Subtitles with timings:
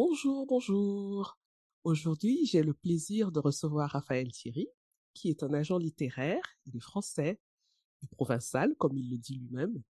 [0.00, 1.40] Bonjour, bonjour.
[1.82, 4.68] Aujourd'hui, j'ai le plaisir de recevoir Raphaël Thierry,
[5.12, 7.40] qui est un agent littéraire, il est français,
[8.04, 9.82] et provincial, comme il le dit lui-même,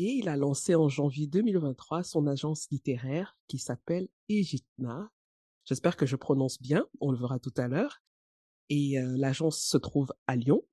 [0.00, 5.12] et il a lancé en janvier 2023 son agence littéraire qui s'appelle Egitna.
[5.66, 8.02] J'espère que je prononce bien, on le verra tout à l'heure.
[8.70, 10.64] Et euh, l'agence se trouve à Lyon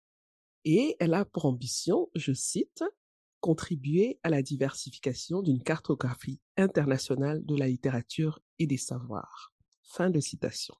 [0.65, 2.83] et elle a pour ambition, je cite,
[3.41, 9.53] contribuer à la diversification d'une cartographie internationale de la littérature des savoirs.
[9.83, 10.75] Fin de citation.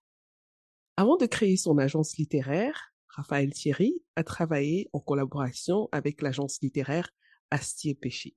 [0.98, 7.10] Avant de créer son agence littéraire, Raphaël Thierry a travaillé en collaboration avec l'agence littéraire
[7.50, 8.36] Astier Péché.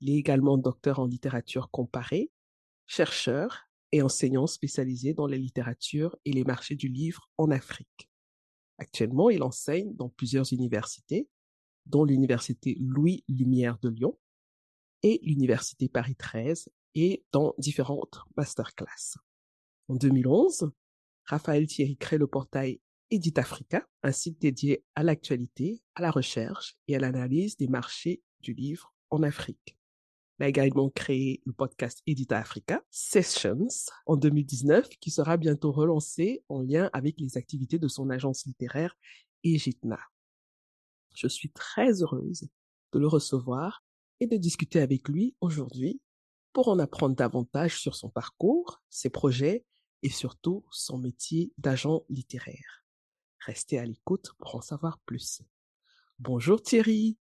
[0.00, 2.32] Il est également docteur en littérature comparée,
[2.86, 8.10] chercheur et enseignant spécialisé dans les littératures et les marchés du livre en Afrique.
[8.78, 11.28] Actuellement, il enseigne dans plusieurs universités,
[11.86, 14.18] dont l'université Louis Lumière de Lyon
[15.02, 19.18] et l'université Paris 13 et dans différentes masterclass.
[19.88, 20.70] En 2011,
[21.24, 26.76] Raphaël Thierry crée le portail Edit Africa, un site dédié à l'actualité, à la recherche
[26.86, 29.76] et à l'analyse des marchés du livre en Afrique.
[30.38, 33.68] Il a également créé le podcast Edit Africa Sessions
[34.06, 38.96] en 2019 qui sera bientôt relancé en lien avec les activités de son agence littéraire
[39.44, 39.98] Egitna.
[41.14, 42.48] Je suis très heureuse
[42.92, 43.84] de le recevoir
[44.20, 46.00] et de discuter avec lui aujourd'hui
[46.52, 49.64] pour en apprendre davantage sur son parcours, ses projets
[50.02, 52.84] et surtout son métier d'agent littéraire.
[53.46, 55.42] Restez à l'écoute pour en savoir plus.
[56.18, 57.16] Bonjour Thierry.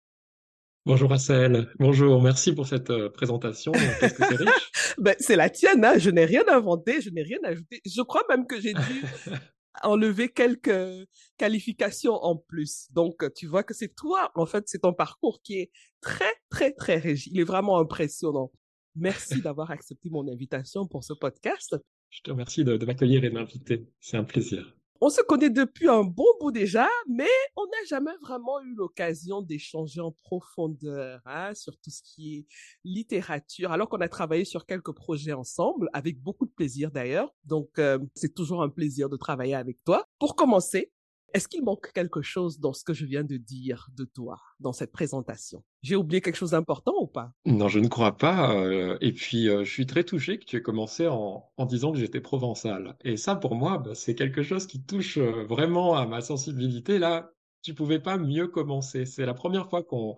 [0.86, 1.70] Bonjour Assel.
[1.80, 3.74] Bonjour, merci pour cette euh, présentation.
[3.74, 4.72] Qu'est-ce que c'est riche?
[4.98, 6.00] Ben, C'est la tienne, hein.
[6.00, 7.82] je n'ai rien inventé, je n'ai rien ajouté.
[7.86, 9.04] Je crois même que j'ai dû
[9.84, 11.08] enlever quelques
[11.38, 12.88] qualifications en plus.
[12.92, 15.72] Donc, tu vois que c'est toi, en fait, c'est ton parcours qui est
[16.02, 17.30] très, très, très régi.
[17.34, 18.52] Il est vraiment impressionnant.
[18.98, 21.76] Merci d'avoir accepté mon invitation pour ce podcast.
[22.10, 23.88] Je te remercie de m'accueillir et de m'inviter.
[24.00, 24.78] C'est un plaisir.
[25.00, 29.44] On se connaît depuis un bon bout déjà, mais on n'a jamais vraiment eu l'occasion
[29.44, 32.46] d'échanger en profondeur hein, sur tout ce qui est
[32.84, 37.32] littérature, alors qu'on a travaillé sur quelques projets ensemble, avec beaucoup de plaisir d'ailleurs.
[37.46, 40.04] Donc, euh, c'est toujours un plaisir de travailler avec toi.
[40.18, 40.92] Pour commencer,
[41.34, 44.72] est-ce qu'il manque quelque chose dans ce que je viens de dire de toi, dans
[44.72, 45.64] cette présentation?
[45.82, 47.32] J'ai oublié quelque chose d'important ou pas?
[47.46, 48.56] Non, je ne crois pas.
[48.56, 52.00] Euh, et puis, euh, je suis très touché que tu aies commencé en, disant que
[52.00, 52.96] j'étais provençal.
[53.04, 56.98] Et ça, pour moi, bah, c'est quelque chose qui touche euh, vraiment à ma sensibilité.
[56.98, 59.06] Là, tu pouvais pas mieux commencer.
[59.06, 60.16] C'est la première fois qu'on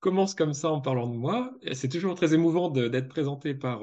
[0.00, 1.52] commence comme ça en parlant de moi.
[1.72, 3.82] C'est toujours très émouvant d'être présenté par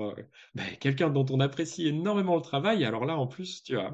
[0.55, 2.83] bah, quelqu'un dont on apprécie énormément le travail.
[2.83, 3.91] Alors là, en plus, tu as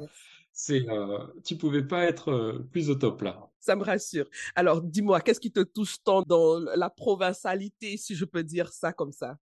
[0.54, 3.50] c'est, euh, tu pouvais pas être euh, plus au top là.
[3.60, 4.30] Ça me rassure.
[4.56, 8.94] Alors, dis-moi, qu'est-ce qui te touche tant dans la provincialité, si je peux dire ça
[8.94, 9.38] comme ça?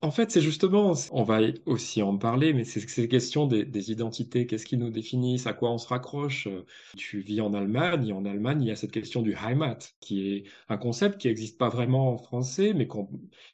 [0.00, 3.90] En fait, c'est justement, on va aussi en parler, mais c'est ces questions des, des
[3.90, 6.46] identités, qu'est-ce qui nous définissent, à quoi on se raccroche?
[6.94, 10.28] Tu vis en Allemagne, et en Allemagne, il y a cette question du Heimat, qui
[10.28, 12.86] est un concept qui n'existe pas vraiment en français, mais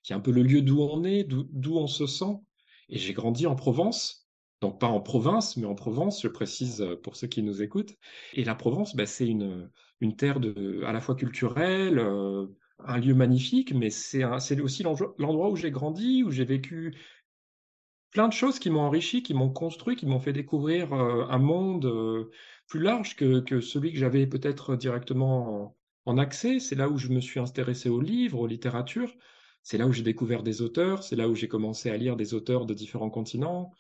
[0.03, 2.41] qui est un peu le lieu d'où on est, d'où on se sent.
[2.89, 4.20] Et j'ai grandi en Provence,
[4.60, 7.97] donc pas en province, mais en Provence, je précise euh, pour ceux qui nous écoutent.
[8.34, 12.47] Et la Provence, bah, c'est une, une terre de, à la fois culturelle, euh,
[12.84, 14.25] un lieu magnifique, mais c'est
[14.60, 16.94] aussi l'endroit où j'ai grandi, où j'ai vécu
[18.10, 21.39] plein de choses qui m'ont enrichi, qui m'ont construit, qui m'ont fait découvrir euh, un
[21.39, 22.30] monde
[22.66, 26.59] plus large que, que celui que j'avais peut-être directement en, en accès.
[26.59, 29.15] C'est là où je me suis intéressé aux livres, aux littératures.
[29.63, 32.33] C'est là où j'ai découvert des auteurs, c'est là où j'ai commencé à lire des
[32.33, 33.72] auteurs de différents continents,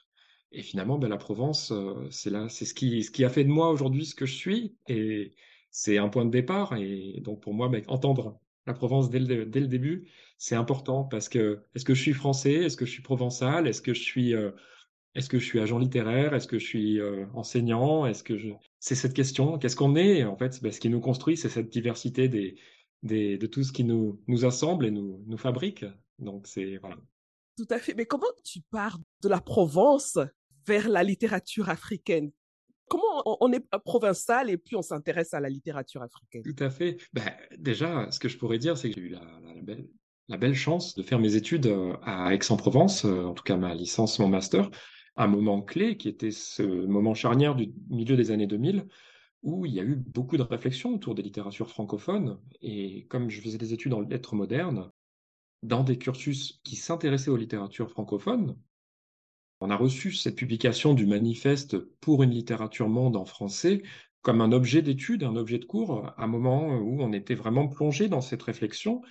[0.52, 3.44] et finalement, ben, la Provence, euh, c'est là, c'est ce qui, ce qui a fait
[3.44, 5.32] de moi aujourd'hui ce que je suis, et
[5.70, 6.74] c'est un point de départ.
[6.76, 10.08] Et donc pour moi, ben, entendre la Provence dès le, début,
[10.38, 13.82] c'est important parce que est-ce que je suis français, est-ce que je suis provençal, est-ce
[13.82, 14.50] que je suis, euh,
[15.14, 18.50] est-ce que je suis agent littéraire, est-ce que je suis euh, enseignant, est-ce que je,
[18.80, 21.70] c'est cette question, qu'est-ce qu'on est en fait, ben, ce qui nous construit, c'est cette
[21.70, 25.84] diversité de tout ce qui nous, assemble et nous, nous fabrique.
[26.18, 26.96] Donc c'est voilà.
[27.56, 27.94] Tout à fait.
[27.94, 30.18] Mais comment tu pars de la Provence?
[30.66, 32.30] Vers la littérature africaine
[32.90, 36.42] Comment on est provincial et puis on s'intéresse à la littérature africaine?
[36.42, 36.96] Tout à fait.
[37.12, 39.22] Ben, déjà, ce que je pourrais dire, c'est que j'ai eu la,
[39.62, 39.88] belle,
[40.26, 43.76] la, belle, chance de faire mes études euh, à Aix-en-Provence, euh, en tout cas ma
[43.76, 44.68] licence, mon master,
[45.14, 48.88] un moment clé qui était ce moment charnière du milieu des années 2000
[49.42, 52.40] où il y a eu beaucoup de réflexions autour des littératures francophones.
[52.60, 54.90] Et comme je faisais des études en lettres modernes,
[55.62, 58.56] dans des cursus qui s'intéressaient aux littératures francophones,
[59.60, 63.82] on a reçu cette publication du manifeste pour une littérature monde en français
[64.22, 67.68] comme un objet d'étude, un objet de cours, à un moment où on était vraiment
[67.68, 69.02] plongé dans cette réflexion.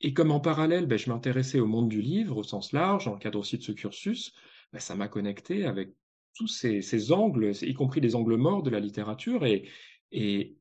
[0.00, 3.16] Et comme en parallèle, ben, je m'intéressais au monde du livre au sens large, dans
[3.16, 4.34] cadre aussi de ce cursus,
[4.72, 5.94] ben, ça m'a connecté avec
[6.34, 9.66] tous ces, angles, y compris les angles morts de la littérature, et,
[10.12, 10.58] et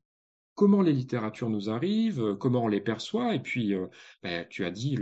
[0.56, 3.88] comment les littératures nous arrivent, comment on les perçoit, et puis euh,
[4.24, 4.98] ben, tu as dit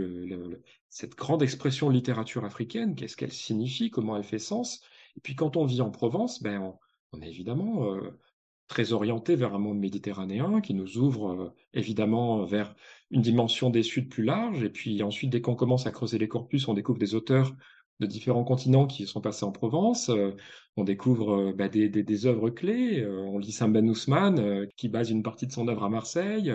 [0.90, 4.82] cette grande expression littérature africaine, qu'est-ce qu'elle signifie, comment elle fait sens,
[5.16, 6.74] et puis quand on vit en Provence, ben,
[7.14, 8.20] on, est évidemment euh,
[8.68, 12.76] très orienté vers un monde méditerranéen qui nous ouvre euh, évidemment vers
[13.12, 16.28] une dimension des Suds plus large, et puis ensuite dès qu'on commence à creuser les
[16.28, 17.56] corpus, on découvre des auteurs
[18.00, 20.10] de différents continents qui sont passés en Provence.
[20.10, 20.36] Euh,
[20.78, 23.02] on découvre euh, bah, des, œuvres clés.
[23.02, 26.54] Euh, on lit Sam Ben Ousmane, qui base une partie de son œuvre à Marseille.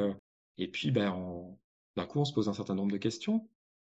[0.58, 1.14] et puis, ben,
[1.96, 3.48] d'un coup, on se pose un certain nombre de questions.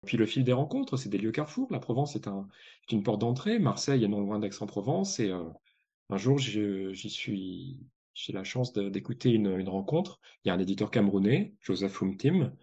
[0.06, 1.68] Puis le fil des rencontres, c'est des lieux carrefour.
[1.72, 2.48] La Provence est, un,
[2.92, 3.60] une porte d'entrée.
[3.60, 5.20] Marseille est non loin d'Aix-en-Provence.
[5.20, 7.80] Et un jour, j'y suis,
[8.14, 10.20] j'ai la chance d'écouter une, une, rencontre.
[10.44, 12.54] Il y a un éditeur camerounais, Joseph Oumtim,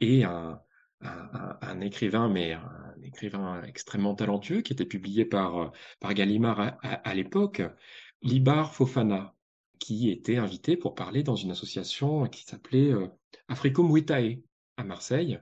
[0.00, 0.60] et un,
[1.04, 7.62] un, écrivain, mais un écrivain extrêmement talentueux, qui était publié par, par Gallimard à, l'époque,
[8.22, 9.34] Libar Fofana,
[9.78, 13.08] qui était invité pour parler dans une association qui s'appelait euh,
[14.76, 15.38] à Marseille,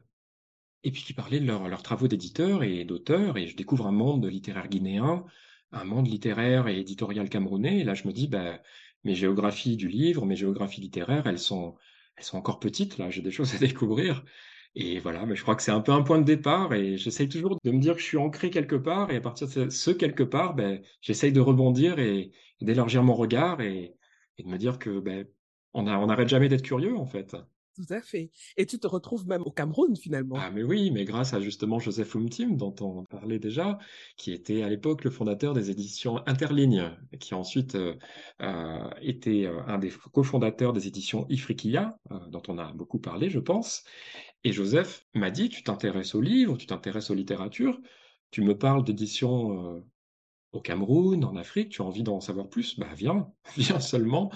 [0.85, 4.27] et puis qui parlait de leurs travaux d'éditeurs et d'auteurs, et je découvre un monde
[4.27, 5.25] littéraire guinéen,
[5.71, 8.61] un monde littéraire et éditorial camerounais, et là je me dis, bah,
[9.05, 11.77] mes géographies du livre, mes géographies littéraires, elles sont,
[12.17, 14.25] elles sont encore petites, là, j'ai des choses à découvrir,
[14.75, 17.29] et voilà, mais je crois que c'est un peu un point de départ et j'essaye
[17.29, 19.91] toujours de me dire que je suis ancré quelque part et à partir de ce
[19.91, 22.33] quelque part, ben, j'essaye de rebondir et,
[22.63, 23.97] d'élargir mon regard et,
[24.39, 25.27] de me dire que ben,
[25.75, 27.37] on n'arrête jamais d'être curieux en fait.
[27.75, 28.31] Tout à fait.
[28.59, 30.37] Et tu te retrouves même au Cameroun finalement.
[30.39, 33.79] Ah mais oui, mais grâce à justement Joseph Oumtim dont on parlait déjà,
[34.19, 37.95] qui était à l'époque le fondateur des éditions Interlignes, qui a ensuite euh,
[38.43, 41.99] euh, été euh, un des cofondateurs des éditions Ifriqiya,
[42.29, 43.85] dont on a beaucoup parlé je pense.
[44.45, 47.81] Et Joseph m'a dit, tu t'intéresses aux livres, tu t'intéresses aux littératures,
[48.31, 49.81] tu me parles d'éditions euh,
[50.53, 54.31] au Cameroun, en Afrique, tu as envie d'en savoir plus, bah viens, viens seulement.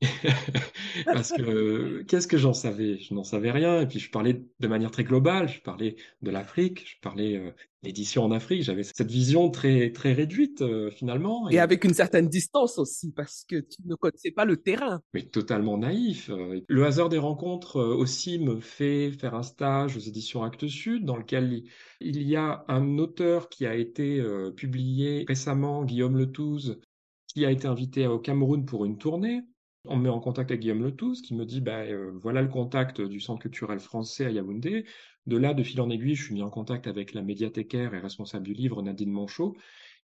[1.12, 2.98] Parce que qu'est-ce que j'en savais?
[2.98, 3.80] Je n'en savais rien.
[3.80, 7.52] Et puis je parlais de manière très globale, je parlais de l'Afrique, je parlais euh,
[7.82, 8.62] l'édition en Afrique.
[8.62, 11.48] J'avais cette vision très très réduite euh, finalement.
[11.48, 11.58] Et...
[11.58, 15.00] avec une certaine distance aussi, parce que tu ne connaissais pas le terrain.
[15.14, 16.30] Mais totalement naïf.
[16.30, 16.60] Euh.
[16.68, 21.04] Le hasard des rencontres euh, aussi me fait faire un stage aux éditions Actes Sud,
[21.04, 21.62] dans lequel
[22.00, 24.22] il y a un auteur qui a été
[24.56, 26.80] publié récemment, Guillaume Letouze,
[27.26, 29.42] qui a été invité au Cameroun pour une tournée.
[29.84, 31.82] On me met en contact avec Guillaume Letouze qui me dit bah,
[32.14, 34.84] voilà le contact du Centre culturel français à Yaoundé.
[35.26, 37.98] De là, de fil en aiguille, je suis mis en contact avec la médiathécaire et
[37.98, 39.56] responsable du livre, Nadine Manchot,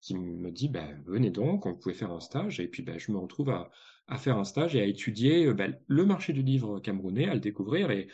[0.01, 2.61] qui me dit bah, venez donc, on pouvait faire un stage.
[2.61, 3.71] Et puis bah, je me retrouve à,
[4.19, 7.91] faire un stage et à étudier bah, le marché du livre camerounais, à le découvrir
[7.91, 8.09] et,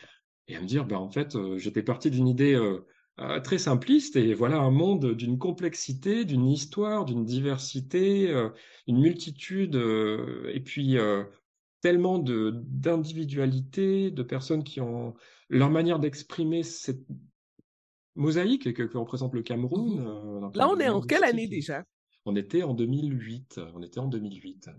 [0.55, 2.59] à me dire en fait, j'étais parti d'une idée.
[3.45, 8.33] très simpliste et voilà un monde d'une complexité, d'une histoire, d'une diversité,
[8.87, 10.99] une multitude et puis
[11.83, 15.15] tellement de d'individualité, de personnes qui ont
[15.51, 17.05] leur manière d'exprimer cette
[18.15, 20.01] mosaïque que, représente le Cameroun.
[20.01, 21.85] Euh, Là, on est en quelle année déjà?
[22.25, 23.61] On était en 2008.
[23.75, 24.71] On était en 2008.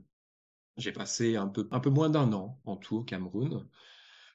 [0.78, 3.68] J'ai passé un peu, un peu moins d'un an en tout au Cameroun,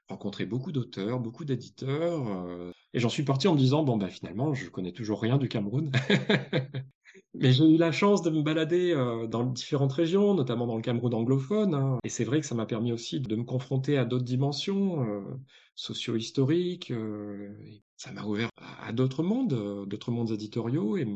[0.08, 4.08] rencontré beaucoup d'auteurs, beaucoup d'éditeurs, euh, et j'en suis parti en me disant bon bah
[4.08, 5.90] finalement je connais toujours rien du Cameroun.
[7.34, 10.82] Mais j'ai eu la chance de me balader euh, dans différentes régions, notamment dans le
[10.82, 11.74] Cameroun anglophone.
[11.74, 11.98] Hein.
[12.04, 15.22] Et c'est vrai que ça m'a permis aussi de me confronter à d'autres dimensions euh,
[15.74, 16.90] socio-historiques.
[16.90, 17.54] Euh,
[17.96, 20.96] ça m'a ouvert à, d'autres mondes, d'autres mondes éditoriaux.
[20.96, 21.06] Et,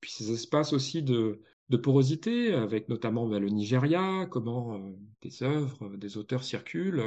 [0.00, 1.40] puis ces espaces aussi de,
[1.82, 4.80] porosité, avec notamment bah, le Nigeria, comment
[5.22, 7.02] des œuvres, des auteurs circulent.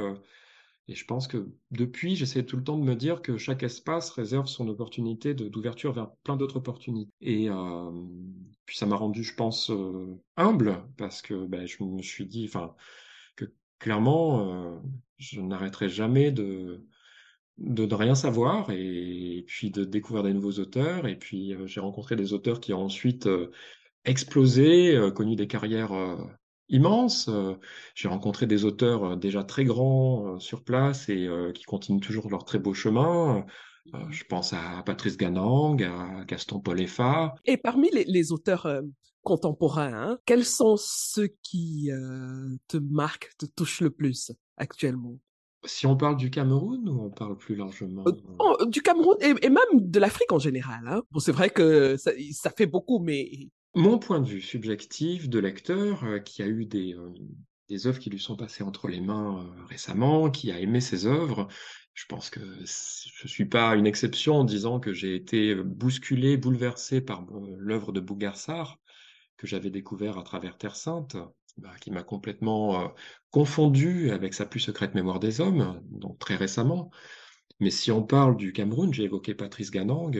[0.86, 4.10] Et je pense que depuis, j'essaie tout le temps de me dire que chaque espace
[4.10, 7.10] réserve son opportunité d'ouverture vers plein d'autres opportunités.
[7.22, 7.90] Et euh,
[8.66, 12.44] puis ça m'a rendu, je pense, euh, humble parce que ben, je me suis dit,
[12.46, 12.74] enfin,
[13.34, 13.46] que
[13.78, 14.78] clairement, euh,
[15.16, 16.84] je n'arrêterai jamais de,
[17.56, 21.06] de, rien savoir et, puis de découvrir des nouveaux auteurs.
[21.06, 23.26] Et puis j'ai rencontré des auteurs qui ont ensuite
[24.04, 25.92] explosé, connu des carrières,
[26.70, 27.58] heu, immenses, heu,
[27.94, 32.30] j'ai rencontré des auteurs, heu, déjà très grands, heu, sur place et qui continuent toujours
[32.30, 33.46] leur très beau chemin,
[33.86, 37.34] Mmh je pense à Patrice Ganang, à Gaston Poleffa.
[37.44, 38.66] Et parmi les les auteurs,
[39.22, 41.90] contemporains, hein, quels sont ceux qui,
[42.68, 45.18] te marquent, te touchent le plus actuellement?
[45.66, 49.50] Si on parle du Cameroun ou on parle plus largement, oh, du Cameroun et et
[49.50, 51.02] même de l'Afrique en général, hein.
[51.10, 56.04] Bon, c'est vrai que ça fait beaucoup, mais Mon point de vue subjectif de lecteur,
[56.04, 57.14] heu, qui a eu des, hem,
[57.68, 61.06] des œuvres qui lui sont passées entre les mains, heu, récemment, qui a aimé ces
[61.06, 61.48] œuvres,
[61.94, 67.00] je pense que je suis pas une exception en disant que j'ai été, bousculé, bouleversé
[67.00, 67.24] par
[67.58, 68.78] l'œuvre de Bougar Sarr,
[69.36, 71.16] que j'avais découvert à travers Terre Sainte,
[71.56, 72.94] bah, qui m'a complètement,
[73.30, 76.90] confondu avec sa plus secrète mémoire des hommes, donc très récemment.
[77.60, 80.16] Mais si on parle du Cameroun, j'ai évoqué Patrice Ganang,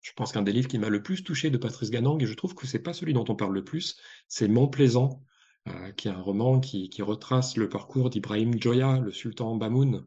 [0.00, 2.34] je pense qu'un des livres qui m'a le plus touché de Patrice Ganang et je
[2.34, 5.24] trouve que c'est pas celui dont on parle le plus, c'est Mon Plaisant,
[5.68, 10.06] heu, qui est un roman qui qui retrace le parcours d'Ibrahim Djoya, le sultan Bamoun.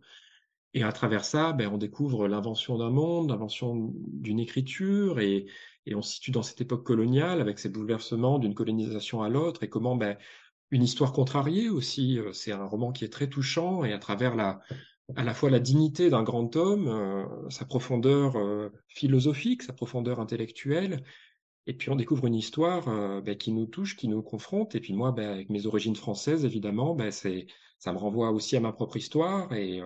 [0.73, 5.45] Et à travers ça, beh, on découvre l'invention d'un monde, l'invention d'une écriture et
[5.85, 9.63] et on se situe dans cette époque coloniale avec ses bouleversements d'une colonisation à l'autre
[9.63, 10.17] et comment, beh,
[10.71, 14.35] une histoire contrariée aussi, heu, c'est un roman qui est très touchant et à travers
[14.35, 14.61] la
[15.15, 20.19] à la fois la dignité d'un grand homme, heu, sa profondeur, heu, philosophique, sa profondeur
[20.19, 21.03] intellectuelle
[21.67, 24.81] et puis on découvre une histoire, heu, beh, qui nous touche, qui nous confronte et
[24.81, 27.47] puis moi, bah, avec mes origines françaises évidemment, bah, c'est
[27.79, 29.81] ça me renvoie aussi à ma propre histoire et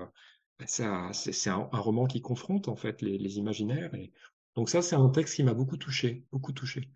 [0.60, 4.12] bah, ça c'est c'est un un roman qui confronte en fait les les imaginaires et
[4.55, 6.89] donc ça, c'est un texte qui m'a beaucoup touché, beaucoup touché.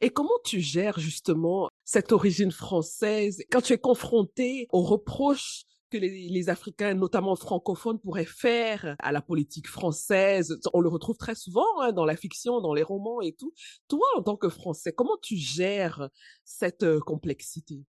[0.00, 3.42] Et comment tu gères justement cette origine française?
[3.50, 9.20] Quand tu es confronté aux reproches que les Africains, notamment francophones, pourraient faire à la
[9.20, 10.58] politique française?
[10.72, 13.52] On le retrouve très souvent, hein, dans la fiction, dans les romans et tout.
[13.88, 16.08] Toi, en tant que Français, comment tu gères
[16.44, 17.84] cette, heu, complexité?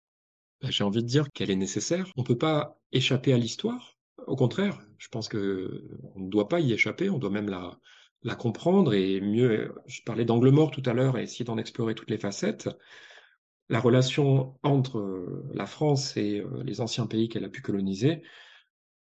[0.63, 2.11] Bah, j'ai envie de dire qu'elle est nécessaire.
[2.17, 3.99] On peut pas échapper à l'histoire.
[4.27, 7.79] Au contraire, je pense qu'on ne doit pas y échapper, on doit même la
[8.23, 11.95] la comprendre et mieux je parlais d'angle mort tout à l'heure et essayer d'en explorer
[11.95, 12.69] toutes les facettes.
[13.71, 18.23] La relation entre, heu, la France et heu, les anciens pays qu'elle a pu coloniser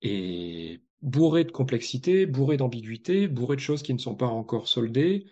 [0.03, 5.27] est bourrée de complexité, bourrée d'ambiguïté, bourrée de choses qui ne sont pas encore soldées.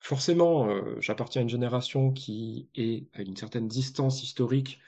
[0.00, 4.80] Forcément, heu, j'appartiens à une génération qui est à une certaine distance historique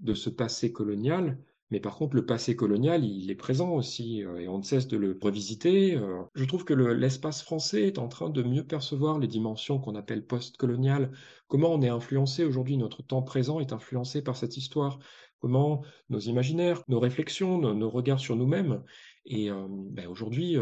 [0.00, 1.38] de ce passé colonial,
[1.70, 4.88] mais par contre le passé colonial, il est présent aussi, heu, et on ne cesse
[4.88, 6.24] de le revisiter, heu.
[6.34, 9.94] Je trouve que le l'espace français est en train de mieux percevoir les dimensions qu'on
[9.94, 11.12] appelle post-coloniales.
[11.48, 14.98] Comment on est influencé aujourd'hui, notre temps présent est influencé par cette histoire.
[15.38, 18.82] Comment nos imaginaires, nos réflexions, nos regards sur nous-mêmes
[19.24, 20.56] et hem, bah, aujourd'hui,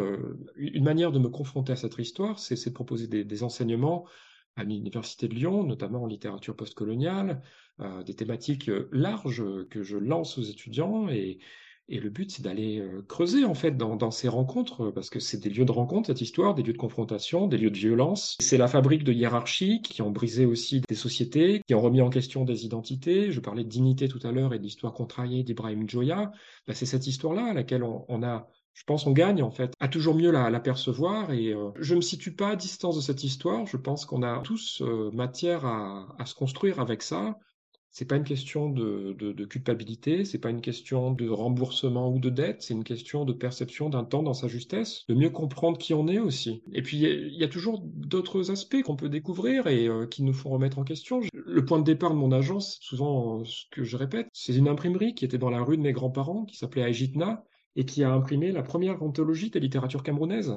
[0.57, 4.07] une manière de me confronter à cette histoire, c'est de proposer des enseignements
[4.59, 7.43] à l'université de Lyon, notamment en littérature post-coloniale,
[7.81, 11.39] heu, des thématiques, heu, larges, que je lance aux étudiants et
[11.91, 15.21] et le but, c'est d'aller, heu, creuser en fait dans dans ces rencontres, parce que
[15.21, 18.37] c'est des lieux de rencontre, cette histoire, des lieux de confrontation, des lieux de violence.
[18.41, 22.11] C'est la fabrique de hiérarchies qui ont brisé aussi des sociétés, qui ont remis en
[22.11, 23.33] question des identités.
[23.33, 26.31] Je parlais de dignité tout à l'heure et de l'histoire contrariée d'Ibrahim Djoya.
[26.67, 28.49] Bah, c'est cette histoire-là à laquelle on a
[28.79, 32.01] je pense on gagne en fait, à toujours mieux la percevoir et heu, je me
[32.01, 33.67] situe pas à distance de cette histoire.
[33.67, 37.37] Je pense qu'on a tous, heu, matière à se construire avec ça.
[37.91, 42.21] C'est pas une question de de de culpabilité, c'est pas une question de remboursement ou
[42.21, 45.77] de dette, c'est une question de perception d'un temps dans sa justesse, de mieux comprendre
[45.77, 46.63] qui on est aussi.
[46.73, 50.35] Et puis il y a toujours d'autres aspects qu'on peut découvrir et heu, qui nous
[50.35, 51.21] font remettre en question.
[51.33, 55.15] Le point de départ de mon agence, souvent ce que je répète, c'est une imprimerie
[55.15, 57.43] qui était dans la rue de mes grands-parents, qui s'appelait Aegitna
[57.79, 60.55] et qui a imprimé la 1re anthologie de littérature camerounaise.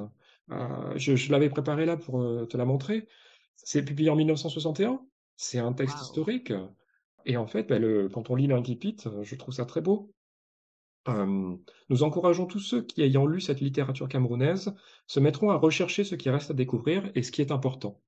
[0.52, 0.56] Heu,
[0.96, 3.08] je je l'avais préparée là pour, heu, te la montrer.
[3.56, 5.00] C'est publié en 1961.
[5.36, 6.52] C'est un texte historique
[7.26, 10.14] et en fait, bah, le quand on lit l'incipit, je trouve ça très beau.
[11.08, 14.74] Nous encourageons tous ceux qui, ayant lu cette littérature camerounaise,
[15.08, 18.02] se mettront à rechercher ce qui reste à découvrir et ce qui est important.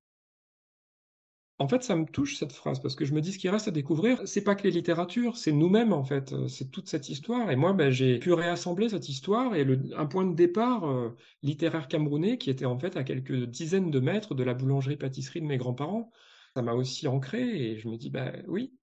[1.61, 3.69] En fait, ça me touche cette phrase parce que je me dis: «Ce qui reste
[3.69, 7.09] à découvrir, c'est pas que les littératures, c'est nous-mêmes en fait, heu, c'est toute cette
[7.09, 10.85] histoire» et moi, bah, j'ai pu réassembler cette histoire et le un point de départ,
[10.91, 15.41] heu, littéraire camerounais qui était en fait à quelques dizaines de mètres de la boulangerie-pâtisserie
[15.43, 16.11] de mes grands-parents.
[16.57, 17.43] Ça m'a aussi ancré
[17.73, 18.75] et je me dis: «Bah, oui».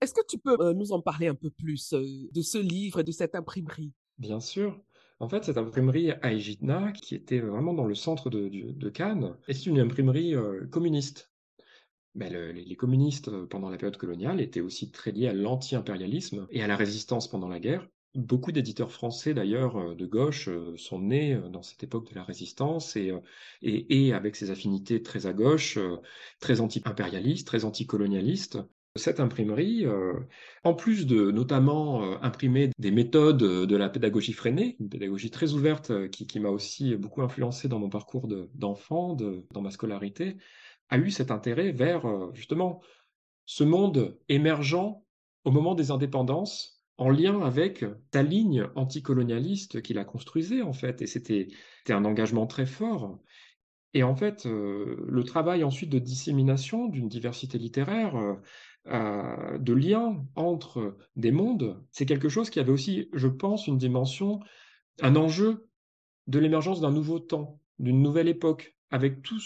[0.00, 3.04] Est-ce que tu peux, heu, nous en parler un peu plus, de ce livre et
[3.04, 3.92] de cette imprimerie?
[4.18, 4.80] Bien sûr.
[5.20, 9.66] En fait, cette imprimerie Aegitna, qui était vraiment dans le centre de de Cannes, est
[9.66, 10.34] une imprimerie,
[10.70, 11.32] communiste.
[12.14, 16.46] Bah, le les communistes, heu, pendant la période coloniale étaient aussi très liés à l'anti-impérialisme
[16.50, 21.38] et à la résistance pendant la guerre Beaucoup d'éditeurs français d'ailleurs, de gauche, sont nés,
[21.52, 25.78] dans cette époque de la Résistance et avec ses affinités très à gauche,
[26.40, 28.58] très anti-impérialistes, très anticolonialistes.
[28.96, 29.84] Cette imprimerie,
[30.64, 33.36] en plus de notamment, imprimer des méthodes,
[33.66, 37.78] de la pédagogie freinée, une pédagogie très ouverte, qui qui m'a aussi beaucoup influencé dans
[37.78, 40.38] mon parcours de d'enfant, de dans ma scolarité,
[40.88, 42.80] a eu cet intérêt vers, justement,
[43.46, 45.02] ce monde émergent
[45.44, 51.00] au moment des indépendances, en lien avec ta ligne anticolonialiste qu'il a construisait, en fait.
[51.00, 51.48] Et c'était
[51.88, 53.20] un engagement très fort.
[53.94, 60.96] Et en fait, le travail ensuite de dissémination d'une diversité littéraire, heu, de lien entre
[61.16, 64.40] des mondes, c'est quelque chose qui avait aussi, je pense, une dimension,
[65.00, 65.68] un enjeu
[66.26, 69.38] de l'émergence d'un nouveau temps, d'une nouvelle époque, avec tout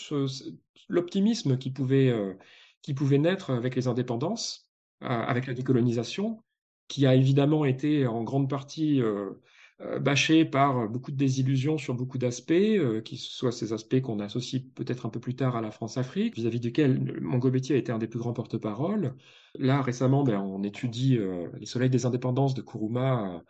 [0.89, 2.39] l'optimisme qui pouvait, heu,
[2.83, 4.71] qui pouvait naître avec les indépendances,
[5.03, 6.43] heu, avec la décolonisation,
[6.89, 9.41] qui a évidemment été en grande partie, heu
[9.81, 14.63] heu, bâchée par beaucoup de désillusions sur beaucoup d'aspects, qui soient ces aspects qu'on associe
[14.75, 18.07] peut-être un peu plus tard à la France-Afrique, vis-à-vis duquel Mangobetty a été un des
[18.09, 19.17] plus grands porte-parole.
[19.59, 21.19] Là, récemment, ben, on étudie,
[21.59, 23.43] Les Soleils des indépendances de Nkrumah,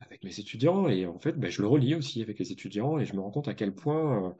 [0.00, 3.04] avec mes étudiants et en fait, beh, je le relis aussi avec les étudiants et
[3.04, 4.34] je me rends compte à quel point,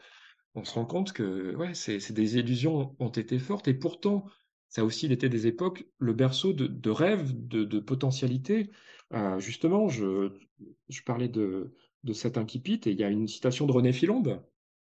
[0.55, 4.27] on se rend compte que, ouais, ces ces désillusions ont été fortes et pourtant,
[4.69, 8.71] ça a aussi été des époques, le berceau de rêves, de potentialités.
[9.13, 10.33] Heu, justement, je
[10.89, 14.45] je parlais de de cet incipit et il y a une citation de René Philombe,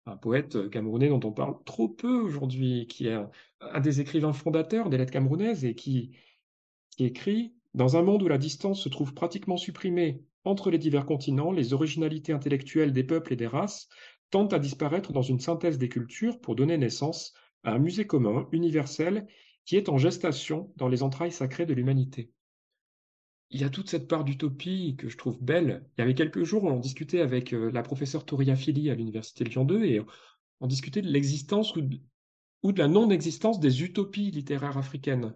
[0.06, 3.30] un poète camerounais dont on parle trop peu aujourd'hui, qui est un
[3.62, 6.12] un des écrivains fondateurs des lettres camerounaises et qui
[6.96, 11.06] qui écrit: «Dans un monde où la distance se trouve pratiquement supprimée entre les divers
[11.06, 13.88] continents, les originalités intellectuelles des peuples et des races
[14.31, 17.33] tendent à disparaître dans une synthèse des cultures pour donner naissance
[17.63, 19.27] à un musée commun, universel,
[19.65, 22.31] qui est en gestation dans les entrailles sacrées de l'humanité».
[23.51, 25.85] Il y a toute cette part d'utopie que je trouve belle.
[25.97, 28.95] Il y avait quelques jours, on en discutait avec, heu, la professeure Touria Fili à
[28.95, 30.01] l'université Lyon 2 et
[30.61, 31.81] on discutait de l'existence ou
[32.63, 35.35] ou de la non-existence des utopies littéraires africaines.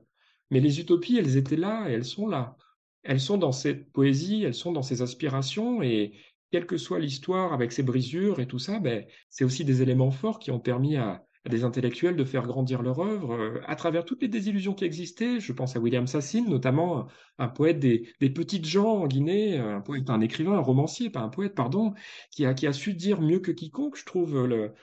[0.52, 2.56] Mais les utopies, elles étaient là et elles sont là.
[3.04, 6.14] Elles sont dans cette poésie, elles sont dans ces aspirations et
[6.52, 10.12] quelle que soit l'histoire avec ses brisures et tout ça, beh, c'est aussi des éléments
[10.12, 14.04] forts qui ont permis à des intellectuels de faire grandir leur œuvre, heu, à travers
[14.06, 15.40] toutes les désillusions qui existaient.
[15.40, 20.10] Je pense à William Sassine, notamment, un poète des petites gens en Guinée, un poète,
[20.10, 21.94] un écrivain, un romancier, pas un poète, pardon,
[22.32, 24.74] qui a qui a su dire mieux que quiconque, je trouve, le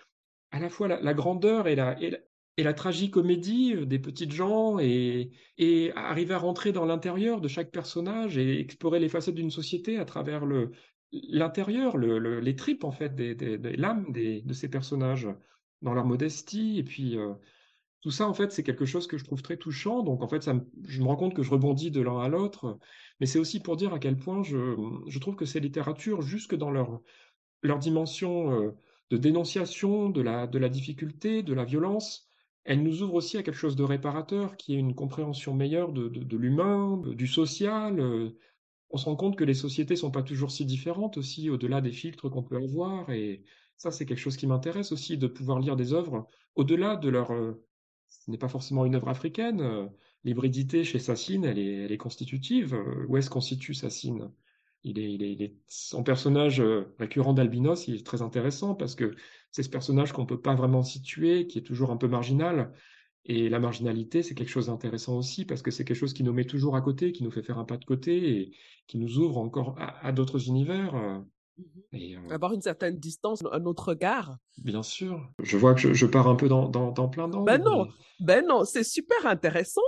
[0.52, 2.72] à la fois la grandeur et la et la
[3.86, 9.00] des petites gens et et arriver à rentrer dans l'intérieur de chaque personnage et explorer
[9.00, 10.72] les facettes d'une société à travers le
[11.12, 15.28] l'intérieur, le le les tripes en fait des des l'âme de ces personnages,
[15.82, 17.34] dans leur modestie et puis, heu,
[18.02, 20.42] tout ça en fait, c'est quelque chose que je trouve très touchant donc en fait,
[20.44, 20.54] ça
[20.88, 22.78] je me rends compte que je rebondis de l'un à l'autre,
[23.20, 24.76] mais c'est aussi pour dire à quel point je,
[25.08, 27.02] je trouve que ces littératures, jusque dans leur
[27.62, 28.74] leur dimension, heu,
[29.10, 32.26] de dénonciation de la de la difficulté, de la violence,
[32.64, 36.08] elles nous ouvrent aussi à quelque chose de réparateur, qui est une compréhension meilleure de
[36.08, 38.36] de l'humain, du social, heu.
[38.92, 41.92] On se rend compte que les sociétés sont pas toujours si différentes aussi, au-delà des
[41.92, 43.42] filtres qu'on peut avoir et
[43.78, 47.32] ça, c'est quelque chose qui m'intéresse aussi de pouvoir lire des œuvres au-delà de leur,
[47.32, 47.64] heu
[48.08, 49.88] ce n'est pas forcément une œuvre africaine, heu,
[50.24, 54.30] l'hybridité chez Sassine, elle est constitutive, heu, où est-ce qu'on situe Sassine?
[54.84, 56.62] Il est il est il son personnage,
[56.98, 59.14] récurrent d'albinos, il est très intéressant parce que
[59.50, 62.72] c'est ce personnage qu'on peut pas vraiment situer, qui est toujours un peu marginal
[63.24, 66.32] et la marginalité, c'est quelque chose d'intéressant aussi parce que c'est quelque chose qui nous
[66.32, 68.52] met toujours à côté, qui nous fait faire un pas de côté et
[68.88, 71.24] qui nous ouvre encore à à d'autres univers, mh.
[71.92, 74.36] et heu Avoir une certaine distance, un autre regard.
[74.58, 75.30] Bien sûr.
[75.42, 77.86] Je vois que je je pars un peu dans dans dans plein Ben d'angles, non,
[77.86, 79.82] mais ben non, c'est super intéressant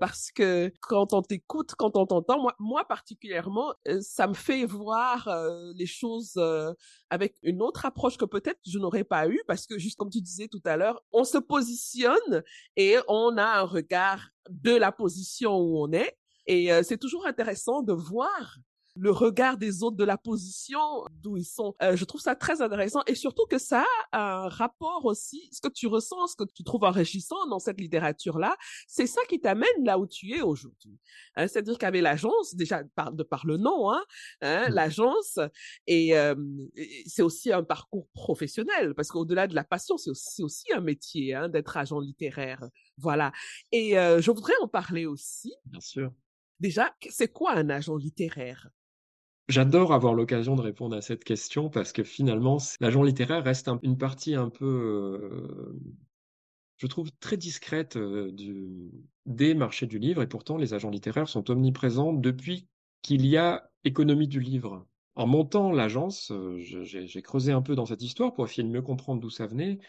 [0.00, 4.64] parce que quand on t'écoute, quand on t'entend, moi moi particulièrement, heu, ça me fait
[4.64, 6.74] voir, heu, les choses, heu,
[7.10, 10.20] avec une autre approche que peut-être je n'aurais pas eu parce que juste comme tu
[10.20, 12.42] disais tout à l'heure, on se positionne
[12.76, 16.16] et on a un regard de la position où on est.
[16.46, 18.56] Et heu, c'est toujours intéressant de voir
[18.94, 20.78] le regard des autres, de la position
[21.10, 21.74] d'où ils sont.
[21.82, 25.60] Heu, je trouve ça très intéressant et surtout que ça a un rapport aussi ce
[25.60, 29.84] que tu ressens, ce que tu trouves enrichissant dans cette littérature-là, c'est ça qui t'amène
[29.84, 30.98] là où tu es aujourd'hui.
[31.36, 34.02] Hein, c'est-à-dire qu'avec l'agence, déjà par de par le nom, hein,
[34.42, 34.72] hein, Mmh.
[34.72, 35.38] l'agence
[35.86, 36.10] et
[36.76, 40.80] et c'est aussi un parcours professionnel parce qu'au-delà de la passion, c'est aussi aussi un
[40.80, 42.62] métier, hein, d'être agent littéraire.
[42.98, 43.32] Voilà
[43.72, 45.52] et heu, je voudrais en parler aussi.
[45.64, 46.12] Bien sûr.
[46.60, 48.70] Déjà, c'est quoi un agent littéraire?
[49.52, 53.78] J'adore avoir l'occasion de répondre à cette question parce que finalement, l'agent littéraire reste un
[53.82, 55.78] une partie un peu, hem,
[56.78, 58.90] je trouve très discrète, du
[59.26, 62.66] des marchés du livre et pourtant les agents littéraires sont omniprésents depuis
[63.02, 64.86] qu'il y a économie du livre.
[65.16, 68.80] En montant l'agence, euh, j'ai creusé un peu dans cette histoire pour essayer de mieux
[68.80, 69.80] comprendre d'où ça venait.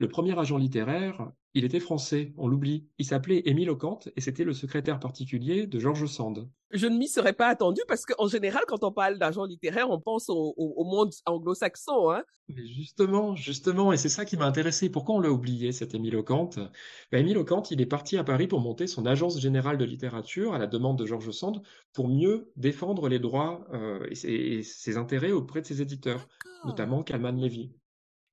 [0.00, 2.88] Le premier agent littéraire, il était français, on l'oublie.
[2.96, 6.48] Il s'appelait Émile Ocante et c'était le secrétaire particulier de Georges Sand.
[6.70, 10.00] Je ne m'y serais pas attendu parce qu'en général, quand on parle d'agent littéraire, on
[10.00, 12.12] pense au, monde anglo-saxon.
[12.12, 14.88] Hein Mais justement, justement, et c'est ça qui m'a intéressé.
[14.88, 16.58] Pourquoi on l'a oublié, cet Émile Ocante?
[17.12, 20.54] Ben, Émile Ocante, il est parti à Paris pour monter son agence générale de littérature
[20.54, 21.60] à la demande de Georges Sand
[21.92, 26.26] pour mieux défendre les droits euh, et, ses, intérêts auprès de ses éditeurs,
[26.64, 27.74] notamment Calman Levy.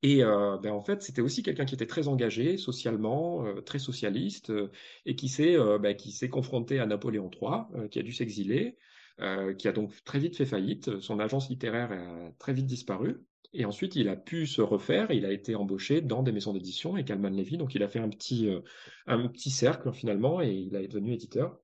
[0.04, 3.80] Et euh, ben, en fait, c'était aussi quelqu'un qui était très engagé socialement, euh, très
[3.80, 4.72] socialiste, euh,
[5.06, 8.78] et qui s'est ben, qui s'est confronté à Napoléon III, qui a dû s'exiler,
[9.58, 11.00] qui a donc très vite fait faillite.
[11.00, 13.26] Son agence littéraire a très vite disparu.
[13.54, 15.10] Et ensuite, il a pu se refaire.
[15.12, 17.58] Il a été embauché dans des maisons d'édition et Calman Levy.
[17.58, 18.50] Donc, il a fait un petit
[19.08, 21.60] un petit cercle finalement, et il est devenu éditeur.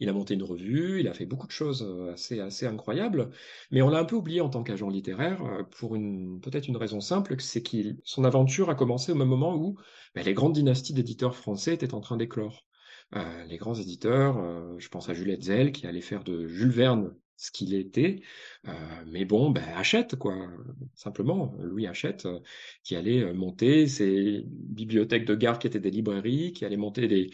[0.00, 3.30] Il a monté une revue, il a fait beaucoup de choses euh, assez, assez incroyables,
[3.70, 6.76] mais on l'a un peu oublié en tant qu'agent littéraire euh, pour une peut-être une
[6.76, 9.76] raison simple, c'est qu'il son aventure a commencé au même moment où
[10.14, 12.66] ben, les grandes dynasties d'éditeurs français étaient en train d'éclore.
[13.14, 14.36] Euh, les grands éditeurs,
[14.78, 18.22] je pense à Juliette Zell qui allait faire de Jules Verne ce qu'il était,
[19.06, 20.36] mais bon, ben, achète quoi,
[20.94, 22.26] simplement, Louis achète,
[22.84, 27.30] qui allait monter ses bibliothèques de gare qui étaient des librairies, qui allait monter des,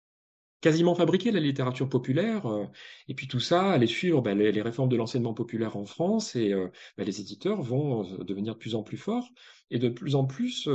[0.61, 2.46] quasiment fabriquer la littérature populaire.
[2.46, 2.66] Euh,
[3.09, 6.53] et puis tout ça allait suivre bah, les, réformes de l'enseignement populaire en France et
[6.53, 6.68] euh,
[6.99, 9.29] bah, les éditeurs vont euh, devenir de plus en plus forts
[9.73, 10.68] et de plus en plus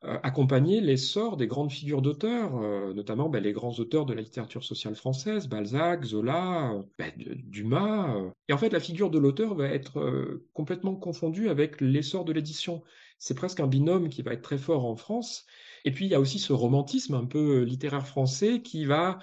[0.00, 2.58] accompagner l'essor des grandes figures d'auteurs,
[2.94, 6.72] notamment bah, les grands auteurs de la littérature sociale française, Balzac, Zola,
[7.18, 8.16] Dumas.
[8.48, 12.82] Et en fait, la figure de l'auteur va être complètement confondue avec l'essor de l'édition.
[13.20, 15.46] C'est presque un binôme qui va être très fort en France
[15.84, 19.18] et puis, il y a aussi ce romantisme un peu littéraire français qui va,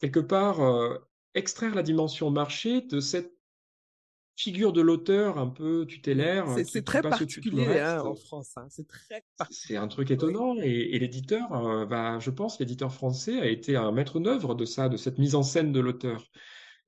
[0.00, 0.58] quelque part,
[1.34, 3.32] extraire la dimension marché de cette
[4.36, 6.46] figure de l'auteur un peu tutélaire.
[6.66, 8.52] C'est très particulier hein, en France.
[8.56, 8.66] Hein.
[8.70, 10.56] C'est très C'est un truc étonnant.
[10.56, 14.96] Et, l'éditeur, va, je pense, l'éditeur français a été un maître d'œuvre de ça, de
[14.96, 16.24] cette mise en scène de l'auteur.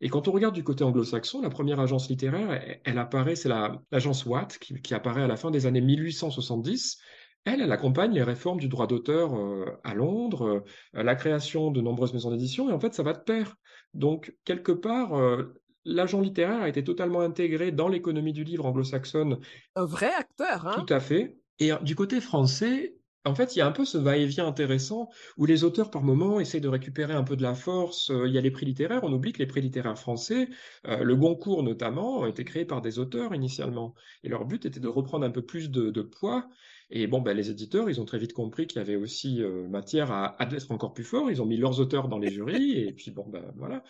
[0.03, 4.27] Et quand on regarde du côté anglo-saxon, la première agence littéraire, elle, apparaît, c'est l'agence
[4.27, 6.99] Watt, qui, qui, apparaît à la fin des années 1870,
[7.45, 10.65] elle, elle accompagne les réformes du droit d'auteur euh, à Londres,
[10.97, 13.55] euh, la création de nombreuses maisons d'édition, et en fait, ça va de pair.
[13.95, 19.39] Donc, quelque part, euh, l'agent littéraire a été totalement intégré dans l'économie du livre anglo-saxonne.
[19.77, 21.37] Un vrai acteur, hein Tout à fait.
[21.61, 25.47] Et du côté français, en fait, il y a un peu ce va-et-vient intéressant où
[25.47, 28.11] les auteurs, par moments, essayent de récupérer un peu de la force.
[28.11, 29.05] Il y a les prix littéraires.
[29.05, 30.49] On oublie que les prix littéraires français,
[30.85, 33.95] le Goncourt notamment, ont été créés par des auteurs initialement.
[34.25, 36.49] Et leur but était de reprendre un peu plus de poids
[36.95, 39.67] et bon, ben, les éditeurs, ils ont très vite compris qu'il y avait aussi euh,
[39.67, 41.31] matière à, être encore plus fort.
[41.31, 43.83] Ils ont mis leurs auteurs dans les jurys, et puis bon, ben voilà.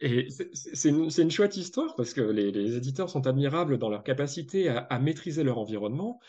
[0.00, 4.98] Et c'est une, chouette histoire parce que les, éditeurs sont admirables dans leur capacité à
[4.98, 6.20] maîtriser leur environnement.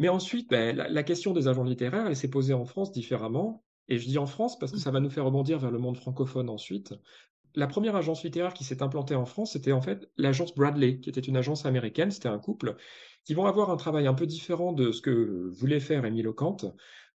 [0.00, 3.62] Mais ensuite, ben, la, la, question des agents littéraires, elle s'est posée en France différemment.
[3.88, 5.98] Et je dis en France parce que ça va nous faire rebondir vers le monde
[5.98, 6.94] francophone ensuite.
[7.54, 11.10] La première agence littéraire qui s'est implantée en France, c'était en fait l'agence Bradley, qui
[11.10, 12.76] était une agence américaine, c'était un couple,
[13.26, 16.64] qui vont avoir un travail un peu différent de ce que voulait faire Émile Ocante.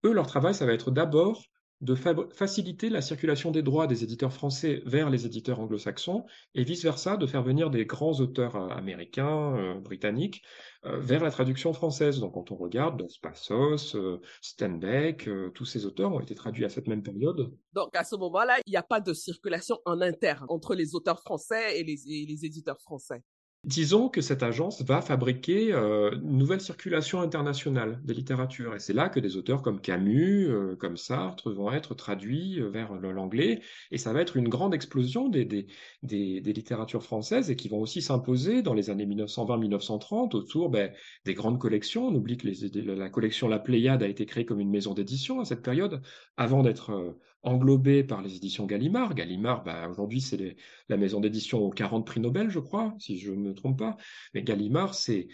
[0.05, 1.43] Eux, leur travail, ça va être d'abord
[1.81, 7.17] de faciliter la circulation des droits des éditeurs français vers les éditeurs anglo-saxons et vice-versa,
[7.17, 10.43] de faire venir des grands auteurs euh, américains, euh, britanniques,
[10.85, 12.21] euh, vers la traduction française.
[12.21, 13.97] Donc quand on regarde Dos Passos,
[14.43, 17.51] Steinbeck, tous ces auteurs ont été traduits à cette même période.
[17.73, 21.21] Donc à ce moment-là, il n'y a pas de circulation en interne entre les auteurs
[21.21, 23.23] français et les éditeurs français.
[23.65, 28.75] Disons que cette agence va fabriquer euh, une nouvelle circulation internationale des littératures.
[28.75, 32.71] Et c'est là que des auteurs comme Camus, euh, comme Sartre vont être traduits euh,
[32.71, 33.61] vers l'anglais.
[33.91, 35.67] Et ça va être une grande explosion des,
[36.03, 40.91] littératures françaises et qui vont aussi s'imposer dans les années 1920-1930 autour ben,
[41.27, 42.07] des grandes collections.
[42.07, 42.49] On oublie que
[42.95, 46.01] la collection La Pléiade a été créée comme une maison d'édition à cette période,
[46.39, 49.15] avant d'être englobé par les éditions Gallimard.
[49.15, 50.57] Gallimard, bah, aujourd'hui, c'est
[50.89, 53.97] la maison d'édition aux 40 prix Nobel, je crois, si je ne me trompe pas.
[54.35, 55.29] Mais Gallimard s'est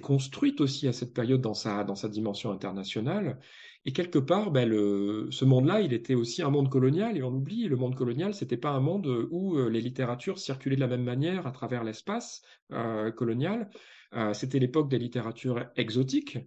[0.00, 3.38] construite aussi à cette période dans sa, dimension internationale.
[3.84, 7.16] Et quelque part, bah, ce monde-là, il était aussi un monde colonial.
[7.16, 10.76] Et on oublie, le monde colonial, c'était pas un monde où euh, les littératures circulaient
[10.76, 12.42] de la même manière à travers l'espace
[12.72, 13.70] euh, colonial.
[14.14, 16.38] Euh, c'était l'époque des littératures exotiques,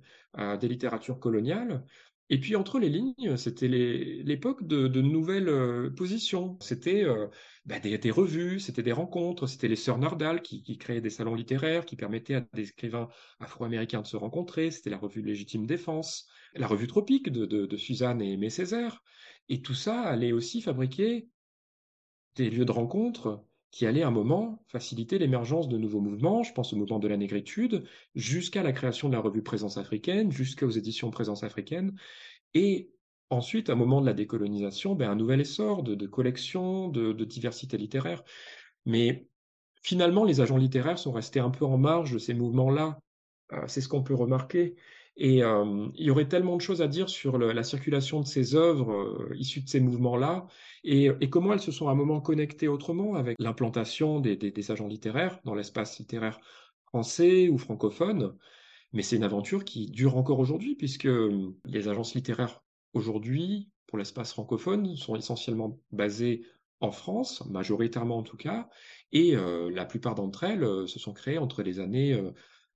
[0.60, 1.86] des littératures coloniales.
[2.34, 6.58] Et puis entre les lignes, c'était l'époque de, nouvelles euh, positions.
[6.62, 7.28] C'était euh,
[7.68, 11.86] bah, des, revues, c'était des rencontres, c'était les sœurs Nardal qui, créaient des salons littéraires,
[11.86, 13.08] qui permettaient à des écrivains
[13.40, 14.72] afro-américains de se rencontrer.
[14.72, 19.04] C'était la revue Légitime Défense, la revue Tropique de, Suzanne et Aimé Césaire.
[19.48, 21.28] Et tout ça allait aussi fabriquer
[22.36, 26.54] des lieux de rencontre qui allait à un moment faciliter l'émergence de nouveaux mouvements, je
[26.54, 30.70] pense au mouvement de la négritude, jusqu'à la création de la revue Présence africaine, jusqu'aux
[30.70, 31.98] éditions Présence africaine,
[32.54, 32.92] et
[33.32, 37.26] ensuite, à un moment de la décolonisation, ben, un nouvel essor de, collections, de, de,
[37.26, 38.24] diversité littéraire.
[38.86, 39.28] Mais
[39.82, 43.00] finalement, les agents littéraires sont restés un peu en marge de ces mouvements-là.
[43.54, 44.76] Euh, c'est ce qu'on peut remarquer.
[45.16, 48.56] Et euh, il y aurait tellement de choses à dire sur la circulation de ces
[48.56, 50.48] œuvres euh, issues de ces mouvements-là
[50.84, 55.40] et, comment elles se sont à un moment connectées autrement avec l'implantation des, agents littéraires
[55.44, 56.40] dans l'espace littéraire
[56.88, 58.36] français ou francophone.
[58.92, 64.00] Mais c'est une aventure qui dure encore aujourd'hui puisque euh, les agences littéraires aujourd'hui, pour
[64.00, 66.44] l'espace francophone, sont essentiellement basées
[66.80, 68.68] en France, majoritairement en tout cas,
[69.14, 72.20] et la plupart d'entre elles se sont créées entre les années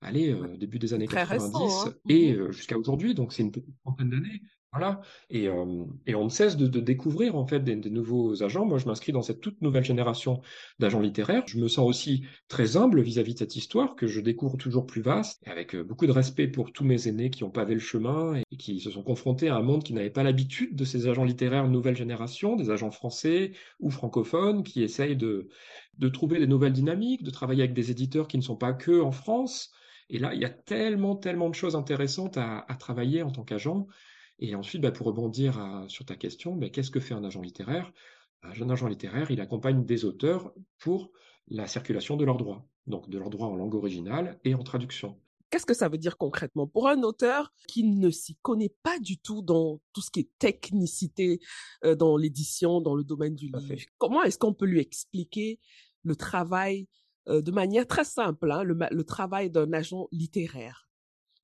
[0.00, 1.94] allez, euh, début des années 90 récent, hein.
[2.08, 4.42] et mmh jusqu'à aujourd'hui, donc c'est une petite trentaine d'années.
[4.72, 5.00] Voilà.
[5.30, 8.66] Et, euh, et, on ne cesse de, de, découvrir en fait des, des, nouveaux agents.
[8.66, 10.42] Moi, je m'inscris dans cette toute nouvelle génération
[10.78, 11.42] d'agents littéraires.
[11.46, 14.84] Je me sens aussi très humble vis-à-vis -vis de cette histoire que je découvre toujours
[14.86, 17.80] plus vaste, et avec beaucoup de respect pour tous mes aînés qui ont pavé le
[17.80, 21.08] chemin et qui se sont confrontés à un monde qui n'avait pas l'habitude de ces
[21.08, 25.48] agents littéraires nouvelle génération, des agents français ou francophones qui essayent de,
[25.96, 29.00] de trouver des nouvelles dynamiques, de travailler avec des éditeurs qui ne sont pas que
[29.00, 29.72] en France.
[30.10, 33.44] Et là, il y a tellement, tellement de choses intéressantes à, à travailler en tant
[33.44, 33.86] qu'agent.
[34.38, 37.40] Et ensuite, bah, pour rebondir à, sur ta question, bah, qu'est-ce que fait un agent
[37.40, 37.92] littéraire?
[38.42, 41.10] Un jeune agent littéraire, il accompagne des auteurs pour
[41.48, 45.18] la circulation de leurs droits, donc de leurs droits en langue originale et en traduction.
[45.50, 46.66] Qu'est-ce que ça veut dire concrètement?
[46.66, 50.30] Pour un auteur qui ne s'y connaît pas du tout dans tout ce qui est
[50.38, 51.40] technicité
[51.84, 55.58] euh, dans l'édition, dans le domaine du livre Comment est-ce qu'on peut lui expliquer
[56.04, 56.86] le travail
[57.28, 60.88] euh, de manière très simple, hein, le, travail d'un agent littéraire.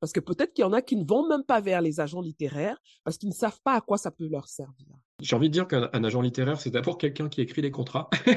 [0.00, 2.20] Parce que peut-être qu'il y en a qui ne vont même pas vers les agents
[2.20, 4.86] littéraires parce qu'ils ne savent pas à quoi ça peut leur servir.
[5.20, 8.10] J'ai envie de dire qu'un agent littéraire, c'est d'abord quelqu'un qui écrit les contrats.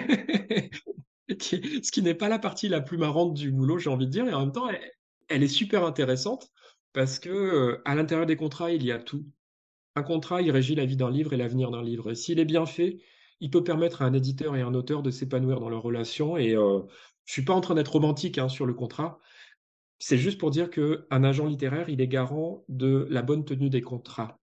[1.30, 4.28] ce qui n'est pas la partie la plus marrante du boulot, j'ai envie de dire,
[4.28, 4.70] et en même temps,
[5.28, 6.50] elle, est super intéressante
[6.94, 9.26] parce que euh, à l'intérieur des contrats, il y a tout.
[9.96, 12.12] Un contrat, il régit la vie d'un livre et l'avenir d'un livre.
[12.12, 13.00] Et s'il est bien fait,
[13.40, 16.38] il peut permettre à un éditeur et un auteur de s'épanouir dans leur relation.
[16.38, 16.80] Et euh,
[17.28, 19.20] je suis pas en train d'être romantique hein, sur le contrat.
[20.00, 23.82] C'est juste pour dire qu'un agent littéraire, il est garant de la bonne tenue des
[23.82, 24.40] contrats,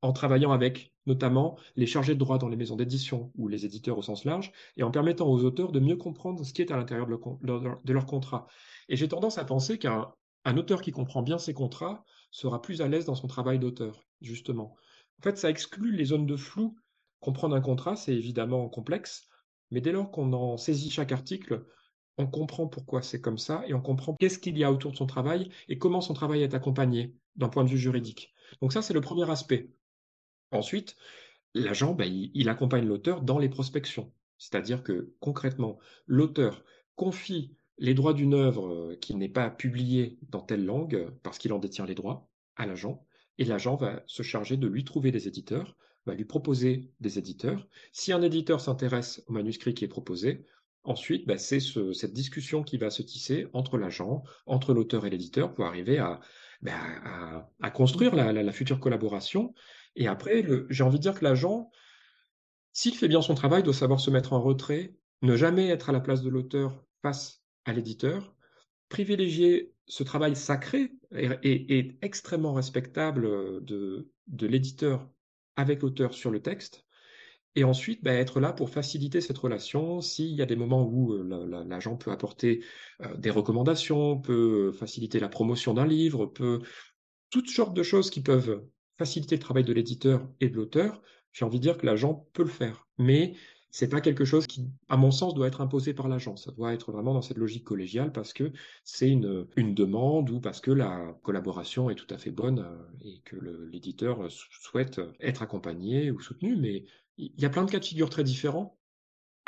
[0.00, 3.98] en travaillant avec notamment les chargés de droit dans les maisons d'édition ou les éditeurs
[3.98, 6.76] au sens large, et en permettant aux auteurs de mieux comprendre ce qui est à
[6.76, 8.46] l'intérieur de, de, leur contrat.
[8.88, 12.88] Et j'ai tendance à penser qu'un auteur qui comprend bien ses contrats sera plus à
[12.88, 14.74] l'aise dans son travail d'auteur, justement.
[15.20, 16.76] En fait, ça exclut les zones de flou.
[17.20, 19.28] Comprendre un contrat, c'est évidemment complexe,
[19.70, 21.64] mais dès lors qu'on en saisit chaque article,
[22.18, 24.96] on comprend pourquoi c'est comme ça et on comprend qu'est-ce qu'il y a autour de
[24.96, 28.32] son travail et comment son travail est accompagné d'un point de vue juridique.
[28.60, 29.70] Donc ça, c'est le premier aspect.
[30.50, 30.96] Ensuite,
[31.54, 34.12] l'agent, ben, il, accompagne l'auteur dans les prospections.
[34.38, 40.40] C'est-à-dire que concrètement, l'auteur confie les droits d'une œuvre euh, qui n'est pas publiée dans
[40.40, 43.04] telle langue parce qu'il en détient les droits à l'agent,
[43.38, 45.76] et l'agent va se charger de lui trouver des éditeurs,
[46.06, 47.68] va lui proposer des éditeurs.
[47.92, 50.46] Si un éditeur s'intéresse au manuscrit qui est proposé,
[50.86, 55.10] Ensuite, bah, c'est ce, cette discussion qui va se tisser entre l'agent, entre l'auteur et
[55.10, 56.20] l'éditeur pour arriver à,
[56.62, 56.72] bah,
[57.74, 59.52] construire la, future collaboration.
[59.96, 61.70] Et après, j'ai envie de dire que l'agent,
[62.72, 65.92] s'il fait bien son travail, doit savoir se mettre en retrait, ne jamais être à
[65.92, 68.36] la place de l'auteur face à l'éditeur,
[68.88, 75.08] privilégier ce travail sacré et, extrêmement respectable de, de l'éditeur
[75.56, 76.85] avec l'auteur sur le texte,
[77.56, 80.00] et ensuite, bah, être là pour faciliter cette relation.
[80.02, 82.62] S'il y a des moments où euh, l'agent peut apporter
[83.02, 86.60] euh, des recommandations, peut faciliter la promotion d'un livre, peut
[87.30, 88.62] toutes sortes de choses qui peuvent
[88.98, 92.44] faciliter le travail de l'éditeur et de l'auteur, j'ai envie de dire que l'agent peut
[92.44, 92.86] le faire.
[92.98, 93.34] Mais
[93.70, 96.36] c'est pas quelque chose qui, à mon sens, doit être imposé par l'agent.
[96.36, 98.52] Ça doit être vraiment dans cette logique collégiale parce que
[98.84, 103.04] c'est une, une demande ou parce que la collaboration est tout à fait bonne euh,
[103.04, 103.36] et que
[103.70, 106.56] l'éditeur souhaite être accompagné ou soutenu.
[106.56, 106.84] Mais
[107.18, 108.78] il y a plein de cas de figure très différents.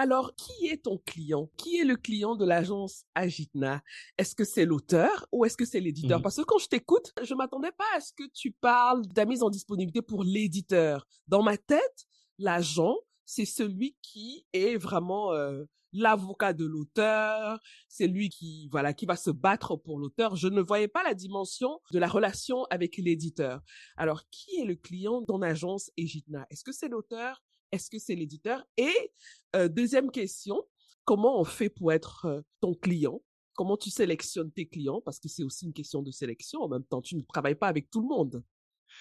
[0.01, 1.51] Alors, qui est ton client?
[1.57, 3.83] Qui est le client de l'agence Agitna?
[4.17, 6.21] Est-ce que c'est l'auteur ou est-ce que c'est l'éditeur?
[6.21, 6.23] Mmh.
[6.23, 9.25] Parce que quand je t'écoute, je m'attendais pas à ce que tu parles de la
[9.25, 11.05] mise en disponibilité pour l'éditeur.
[11.27, 12.07] Dans ma tête,
[12.39, 19.05] l'agent, c'est celui qui est vraiment euh, l'avocat de l'auteur, c'est lui qui voilà qui
[19.05, 20.37] va se battre pour l'auteur.
[20.37, 23.61] Je ne voyais pas la dimension de la relation avec l'éditeur.
[23.97, 28.15] Alors, qui est le client dans l'agence Egitna Est-ce que c'est l'auteur est-ce que c'est
[28.15, 28.65] l'éditeur?
[28.77, 29.13] Et
[29.57, 30.63] euh, deuxième question,
[31.05, 33.21] comment on fait pour être euh, ton client?
[33.55, 35.01] Comment tu sélectionnes tes clients?
[35.05, 36.61] Parce que c'est aussi une question de sélection.
[36.61, 38.43] En même temps, tu ne travailles pas avec tout le monde.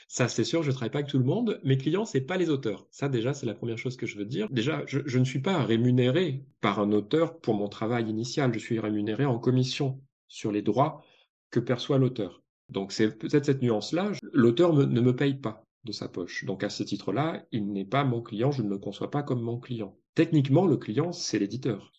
[0.07, 1.59] Ça, c'est sûr, je ne travaille pas avec tout le monde.
[1.63, 2.87] Mes clients, c'est pas les auteurs.
[2.91, 4.47] Ça, déjà, c'est la première chose que je veux dire.
[4.49, 8.53] Déjà, je, ne suis pas rémunéré par un auteur pour mon travail initial.
[8.53, 11.03] Je suis rémunéré en commission sur les droits
[11.51, 12.41] que perçoit l'auteur.
[12.69, 14.11] Donc, c'est peut-être cette nuance-là.
[14.33, 16.45] L'auteur ne me paye pas de sa poche.
[16.45, 18.51] Donc, à ce titre-là, il n'est pas mon client.
[18.51, 19.97] Je ne le conçois pas comme mon client.
[20.13, 21.91] Techniquement, le client, c'est l'éditeur.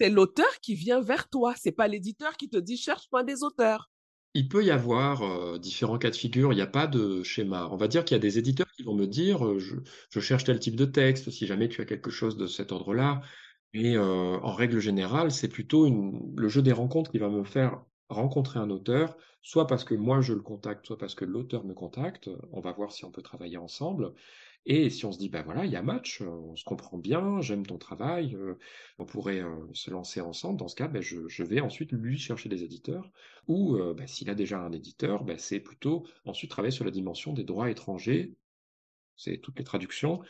[0.00, 1.54] C'est l'auteur qui vient vers toi.
[1.56, 3.90] C'est pas l'éditeur qui te dit cherche-moi des auteurs.
[4.34, 7.68] Il peut y avoir euh, différents cas de figure, il n'y a pas de schéma.
[7.72, 10.44] On va dire qu'il y a des éditeurs qui vont me dire euh, je, cherche
[10.44, 13.22] tel type de texte, si jamais tu as quelque chose de cet ordre-là.
[13.72, 15.88] Mais euh, en règle générale, c'est plutôt
[16.36, 20.20] le jeu des rencontres qui va me faire rencontrer un auteur, soit parce que moi
[20.20, 22.30] je le contacte, soit parce que l'auteur me contacte.
[22.52, 24.12] On va voir si on peut travailler ensemble.
[24.68, 27.40] Et si on se dit, ben voilà, il y a match, on se comprend bien,
[27.40, 28.36] j'aime ton travail,
[28.98, 32.64] on pourrait se lancer ensemble, dans ce cas, ben je, vais ensuite lui chercher des
[32.64, 33.08] éditeurs,
[33.46, 37.32] ou ben s'il a déjà un éditeur, ben c'est plutôt ensuite travailler sur la dimension
[37.32, 38.34] des droits étrangers,
[39.16, 40.20] c'est toutes les traductions,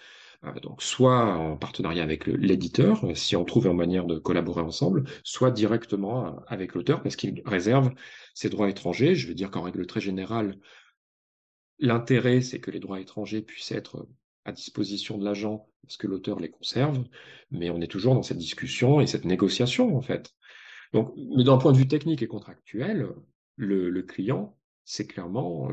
[0.63, 5.51] donc soit en partenariat avec l'éditeur, si on trouve une manière de collaborer ensemble, soit
[5.51, 7.93] directement avec l'auteur, parce qu'il réserve
[8.35, 9.15] ses droits étrangers.
[9.15, 10.59] Je veux dire qu'en règle très générale,
[11.79, 14.09] L'intérêt, c'est que les droits étrangers puissent être
[14.45, 17.05] à disposition de l'agent parce que l'auteur les conserve,
[17.51, 20.35] mais on est toujours dans cette discussion et cette négociation en fait.
[20.93, 23.09] Donc, mais d'un point de vue technique et contractuel,
[23.57, 25.69] le, client, c'est clairement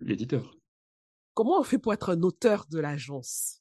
[0.00, 0.56] l'éditeur.
[1.34, 3.59] Comment on fait pour être un auteur de l'agence?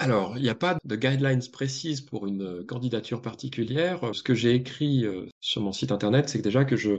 [0.00, 4.00] Alors, il n'y a pas de guidelines précises pour une candidature particulière.
[4.14, 6.92] Ce que j'ai écrit euh, sur mon site internet, c'est déjà que je,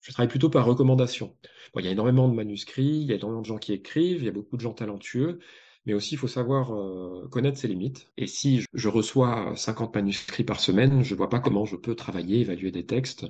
[0.00, 1.36] je travaille plutôt par recommandation.
[1.78, 4.26] il y a énormément de manuscrits, il y a énormément de gens qui écrivent, il
[4.26, 5.38] y a beaucoup de gens talentueux,
[5.86, 8.10] mais aussi il faut savoir euh, connaître ses limites.
[8.16, 12.40] Et si je reçois 50 manuscrits par semaine, je vois pas comment je peux travailler,
[12.40, 13.26] évaluer des textes.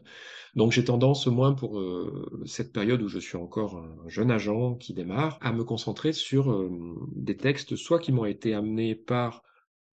[0.55, 4.31] Donc j'ai tendance, au moins pour euh, cette période où je suis encore un jeune
[4.31, 6.71] agent qui démarre, à me concentrer sur euh,
[7.15, 9.43] des textes soit qui m'ont été amenés par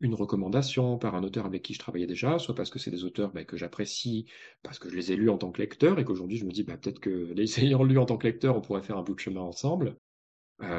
[0.03, 3.05] une recommandation par un auteur avec qui je travaillais déjà, soit parce que c'est des
[3.05, 4.25] auteurs bah, que j'apprécie,
[4.61, 6.63] parce que je les ai lus en tant que lecteur, et qu'aujourd'hui je me dis
[6.63, 9.15] bah, peut-être que les ayant lus en tant que lecteur, on pourrait faire un bout
[9.15, 9.93] de chemin ensemble, euh,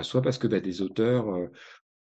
[0.03, 1.47] soit parce que bah, des auteurs euh,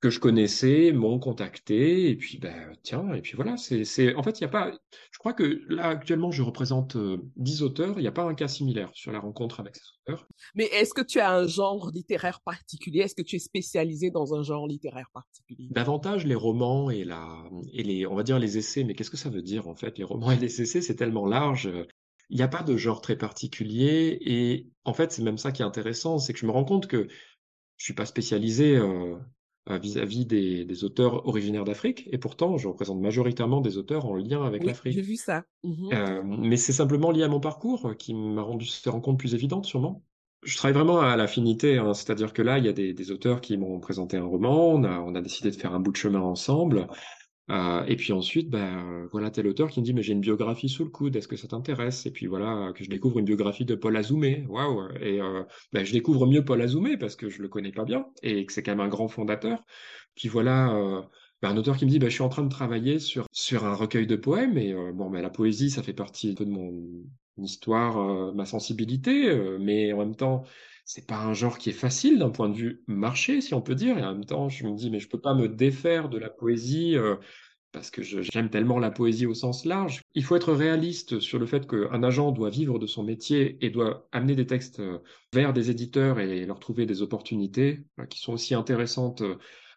[0.01, 4.39] que je connaissais m'ont contacté, et puis bah, tiens, et puis voilà, c'est, en fait,
[4.39, 4.71] il n'y a pas,
[5.11, 6.95] je crois que là actuellement je représente
[7.35, 9.83] 10 euh, auteurs, il n'y a pas un cas similaire sur la rencontre avec ces
[10.01, 10.25] auteurs.
[10.55, 13.01] Mais est-ce que tu as un genre littéraire particulier?
[13.01, 15.67] Est-ce que tu es spécialisé dans un genre littéraire particulier?
[15.71, 19.17] Davantage les romans et, la, et les, on va dire les essais, mais qu'est-ce que
[19.17, 21.69] ça veut dire en fait Les romans et les essais, c'est tellement large.
[22.29, 25.63] Il n'y a pas de genre très particulier, et en fait, c'est même ça qui
[25.63, 27.07] est intéressant, c'est que je me rends compte que
[27.79, 29.15] je suis pas spécialisé euh,
[29.69, 34.63] vis-à-vis des, auteurs originaires d'Afrique, et pourtant je représente majoritairement des auteurs en lien avec
[34.63, 34.93] l'Afrique.
[34.93, 35.45] J'ai vu ça.
[35.63, 39.33] Mmh euh, mais c'est simplement lié à mon parcours qui m'a rendu ces rencontres plus
[39.33, 40.03] évidentes, sûrement.
[40.43, 43.57] Je travaille vraiment à l'affinité, hein, c'est-à-dire que là, il y a des, auteurs qui
[43.57, 46.21] m'ont présenté un roman, on a, on a décidé de faire un bout de chemin
[46.21, 46.87] ensemble,
[47.49, 50.69] euh, et puis ensuite, ben, voilà tel auteur qui me dit mais j'ai une biographie
[50.69, 52.05] sous le coude, est-ce que ça t'intéresse?
[52.05, 54.89] Et puis voilà que je découvre une biographie de Paul Azoumé, waouh!
[55.01, 58.05] Et euh, ben, je découvre mieux Paul Azoumé parce que je le connais pas bien
[58.21, 59.63] et que c'est quand même un grand fondateur.
[60.15, 61.01] Puis voilà euh,
[61.41, 63.65] ben, un auteur qui me dit ben, je suis en train de travailler sur sur
[63.65, 66.51] un recueil de poèmes et bon ben la poésie ça fait partie un peu de
[66.51, 67.03] mon
[67.37, 70.43] histoire, ma sensibilité, mais en même temps
[70.89, 73.75] c'est pas un genre qui est facile d'un point de vue marché, si on peut
[73.75, 73.99] dire.
[73.99, 76.31] Et en même temps, je me dis, mais je peux pas me défaire de la
[76.31, 77.15] poésie euh,
[77.71, 80.01] parce que j'aime tellement la poésie au sens large.
[80.15, 83.69] Il faut être réaliste sur le fait qu'un agent doit vivre de son métier et
[83.69, 84.97] doit amener des textes euh,
[85.31, 89.21] vers des éditeurs et leur trouver des opportunités euh, qui sont aussi intéressantes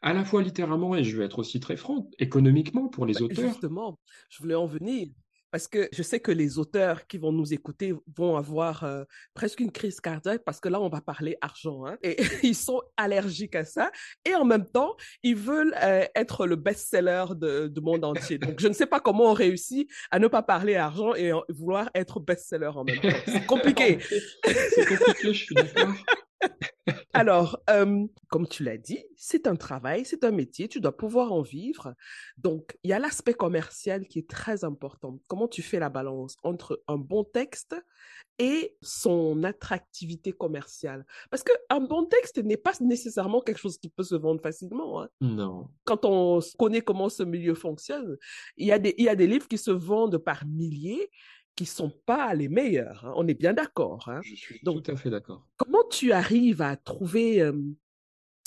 [0.01, 3.25] à la fois littéralement et je vais être aussi très franc, économiquement pour les bah,
[3.25, 3.51] auteurs.
[3.51, 3.98] Justement,
[4.31, 5.09] je voulais en venir
[5.53, 9.61] parce que je sais que les auteurs qui vont nous écouter vont avoir euh, presque
[9.61, 11.85] une crise cardiaque parce que là, on va parler argent.
[11.87, 13.93] Hein, et ils sont allergiques à ça.
[14.25, 18.38] Et en même temps, ils veulent euh, être le best-seller de, du monde entier.
[18.38, 21.91] Donc, je ne sais pas comment on réussit à ne pas parler argent et vouloir
[21.95, 23.09] être best-seller en même temps.
[23.27, 23.99] C'est compliqué.
[24.01, 25.95] C'est compliqué, je suis d'accord.
[27.12, 31.33] Alors, euh, comme tu l'as dit, c'est un travail, c'est un métier, tu dois pouvoir
[31.33, 31.94] en vivre.
[32.37, 35.18] Donc, il y a l'aspect commercial qui est très important.
[35.26, 37.76] Comment tu fais la balance entre un bon texte
[38.38, 41.07] et son attractivité commerciale?
[41.30, 45.03] Parce qu'un bon texte n'est pas nécessairement quelque chose qui peut se vendre facilement.
[45.03, 45.09] Hein.
[45.20, 45.68] Non.
[45.84, 48.16] Quand on connaît comment ce milieu fonctionne,
[48.57, 51.11] il y, a des, il y a des livres qui se vendent par milliers
[51.57, 53.05] qui sont pas les meilleurs.
[53.07, 53.12] Hein.
[53.16, 54.09] On est bien d'accord.
[54.09, 54.20] Hein.
[54.22, 55.46] Je suis tout à fait d'accord.
[55.57, 57.50] Comment tu arrives à trouver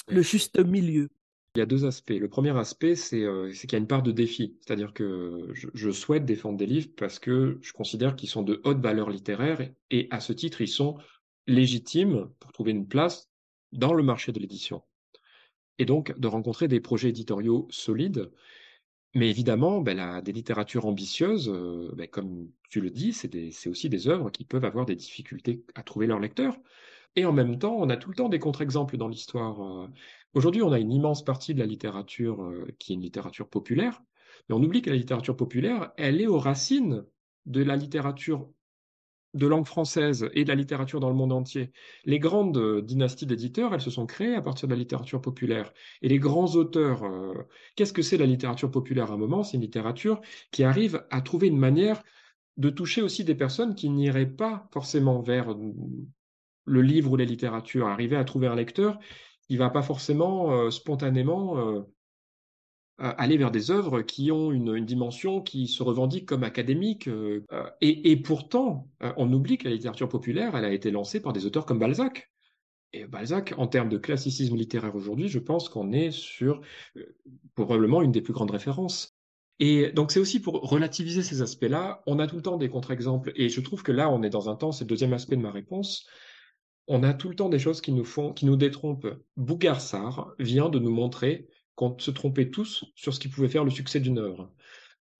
[0.07, 1.09] le juste milieu?
[1.55, 2.09] Il y a deux aspects.
[2.09, 4.57] Le premier aspect, c'est qu'il y a une part de défi.
[4.59, 8.79] C'est-à-dire que je, souhaite défendre des livres parce que je considère qu'ils sont de haute
[8.79, 10.97] valeur littéraire et, à ce titre, ils sont
[11.47, 13.29] légitimes pour trouver une place
[13.71, 14.83] dans le marché de l'édition.
[15.77, 18.31] Et donc de rencontrer des projets éditoriaux solides.
[19.15, 24.09] Mais évidemment, ben, des littératures ambitieuses, euh, ben, comme tu le dis, c'est aussi des
[24.09, 26.57] œuvres qui peuvent avoir des difficultés à trouver leurs lecteurs.
[27.15, 29.61] Et en même temps, on a tout le temps des contre-exemples dans l'histoire.
[29.63, 29.87] Euh.
[30.33, 34.03] Aujourd'hui, on a une immense partie de la littérature euh, qui est une littérature populaire,
[34.49, 37.05] mais on oublie que la littérature populaire, elle est aux racines
[37.45, 38.49] de la littérature
[39.35, 41.71] de langue française et de la littérature dans le monde entier.
[42.05, 45.73] Les grandes euh, dynasties d'éditeurs, elles se sont créées à partir de la littérature populaire.
[46.01, 47.33] Et les grands auteurs, euh,
[47.75, 49.43] qu'est-ce que c'est la littérature populaire à un moment?
[49.43, 50.21] C'est une littérature
[50.51, 52.01] qui arrive à trouver une manière
[52.55, 55.73] de toucher aussi des personnes qui n'iraient pas forcément vers euh,
[56.63, 58.97] le livre ou la littérature, arriver à trouver un lecteur
[59.47, 61.85] qui va pas forcément spontanément
[62.97, 67.07] aller vers des œuvres qui ont une, dimension qui se revendique comme académique.
[67.07, 71.21] Euh, euh, et, pourtant, euh, on oublie que la littérature populaire, elle a été lancée
[71.21, 72.31] par des auteurs comme Balzac.
[72.93, 76.61] Et Balzac, en termes de classicisme littéraire aujourd'hui, je pense qu'on est sur
[77.53, 79.17] probablement une des plus grandes références.
[79.59, 83.31] Et donc c'est aussi pour relativiser ces aspects-là, on a tout le temps des contre-exemples,
[83.35, 85.41] et je trouve que là, on est dans un temps, c'est le deuxième aspect de
[85.41, 86.05] ma réponse,
[86.87, 89.07] on a tout le temps des choses qui nous font, qui nous détrompent.
[89.37, 93.71] Bougarsar vient de nous montrer qu'on se trompait tous sur ce qui pouvait faire le
[93.71, 94.51] succès d'une œuvre.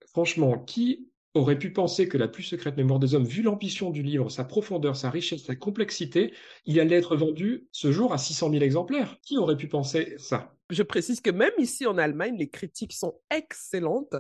[0.08, 4.02] Franchement, qui aurait pu penser que la plus secrète mémoire des hommes, vu l'ambition du
[4.02, 6.34] livre, sa profondeur, sa richesse, sa complexité,
[6.66, 9.18] il allait être vendu ce jour à 600 000 exemplaires?
[9.22, 10.56] Qui aurait pu penser ça?
[10.70, 14.16] Je précise que même ici en Allemagne, les critiques sont excellentes.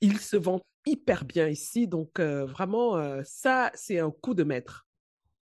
[0.00, 4.42] Il se vend hyper bien ici, donc euh, vraiment, euh, ça, c'est un coup de
[4.42, 4.86] maître.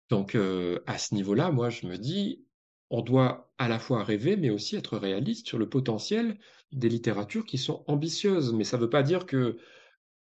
[0.10, 2.46] Donc, euh, à ce niveau-là, moi, je me dis,
[2.90, 6.38] on doit à la fois rêver, mais aussi être réaliste sur le potentiel
[6.72, 8.54] des littératures qui sont ambitieuses.
[8.54, 9.58] Mais ça ne veut pas dire que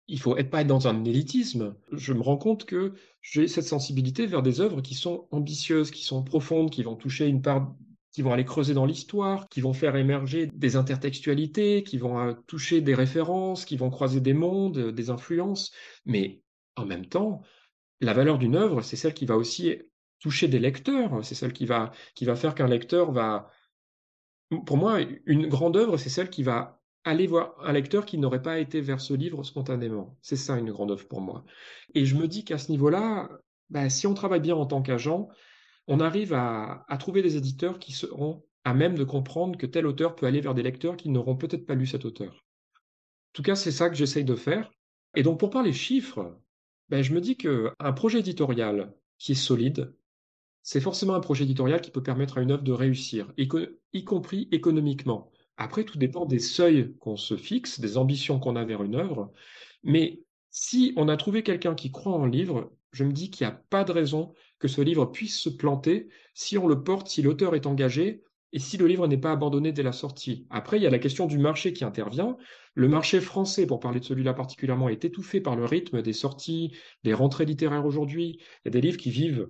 [0.07, 1.75] il faut être pas être dans un élitisme.
[1.91, 6.03] Je me rends compte que j'ai cette sensibilité vers des œuvres qui sont ambitieuses, qui
[6.03, 7.75] sont profondes, qui vont toucher une part,
[8.11, 12.33] qui vont aller creuser dans l'histoire, qui vont faire émerger des intertextualités, qui vont euh,
[12.47, 15.71] toucher des références, qui vont croiser des mondes, des influences.
[16.05, 16.41] Mais
[16.77, 17.41] en même temps,
[17.99, 19.75] la valeur d'une œuvre, c'est celle qui va aussi
[20.19, 21.23] toucher des lecteurs.
[21.23, 23.49] C'est celle qui va, qui va faire qu'un lecteur va.
[24.65, 28.41] Pour moi, une grande œuvre, c'est celle qui va aller voir un lecteur qui n'aurait
[28.41, 30.17] pas été vers ce livre spontanément.
[30.21, 31.45] C'est ça une grande œuvre pour moi.
[31.93, 33.29] Et je me dis qu'à ce niveau-là,
[33.69, 35.29] bah, si on travaille bien en tant qu'agent,
[35.87, 40.15] on arrive à, trouver des éditeurs qui seront à même de comprendre que tel auteur
[40.15, 42.33] peut aller vers des lecteurs qui n'auront peut-être pas lu cet auteur.
[42.33, 44.69] En tout cas, c'est ça que j'essaye de faire.
[45.15, 46.37] Et donc, pour parler chiffres,
[46.89, 49.95] ben, je me dis qu'un projet éditorial qui est solide,
[50.69, 54.49] c'est forcément un projet éditorial qui peut permettre à une œuvre de réussir, y, compris
[54.51, 55.31] économiquement.
[55.55, 59.31] Après, tout dépend des seuils qu'on se fixe, des ambitions qu'on a vers une œuvre.
[59.85, 63.53] Mais si on a trouvé quelqu'un qui croit en livre, je me dis qu'il n'y
[63.53, 67.21] a pas de raison que ce livre puisse se planter si on le porte, si
[67.21, 70.47] l'auteur est engagé et si le livre n'est pas abandonné dès la sortie.
[70.49, 72.35] Après, il y a la question du marché qui intervient.
[72.73, 76.75] Le marché français, pour parler de celui-là particulièrement, est étouffé par le rythme des sorties,
[77.05, 78.39] des rentrées littéraires aujourd'hui.
[78.41, 79.47] Il y a des livres qui vivent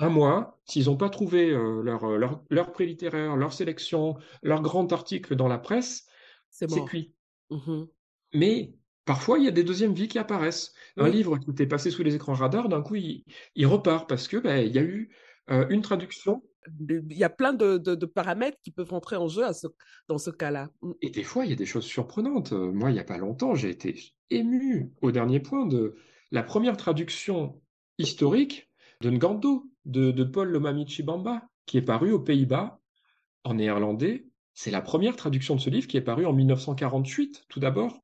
[0.00, 4.16] un mois, s'ils n'ont pas trouvé euh, leur, euh, leur, leur, prix littéraire, leur sélection,
[4.42, 6.06] leur grand article dans la presse,
[6.48, 7.14] c'est cuit.
[7.50, 7.84] Mmh
[8.32, 8.74] Mais
[9.04, 10.72] parfois, il y a des deuxièmes vies qui apparaissent.
[10.96, 13.24] Un livre qui était passé sous les écrans radars, d'un coup, il,
[13.54, 15.14] il, repart parce que ben, il y a eu
[15.50, 16.42] euh, une traduction.
[16.88, 19.66] Il y a plein de, de, paramètres qui peuvent rentrer en jeu à ce,
[20.08, 20.70] dans ce cas-là.
[20.82, 20.92] Mmh.
[21.02, 22.52] Et des fois, il y a des choses surprenantes.
[22.52, 25.94] Moi, il n'y a pas longtemps, j'ai été ému au dernier point de
[26.30, 27.60] la première traduction
[27.98, 28.69] historique
[29.00, 32.80] de Ngando, de, Paul Lomamichi Bamba, qui est paru aux Pays-Bas
[33.44, 34.26] en néerlandais.
[34.52, 38.02] C'est la première traduction de ce livre qui est paru en 1948, tout d'abord,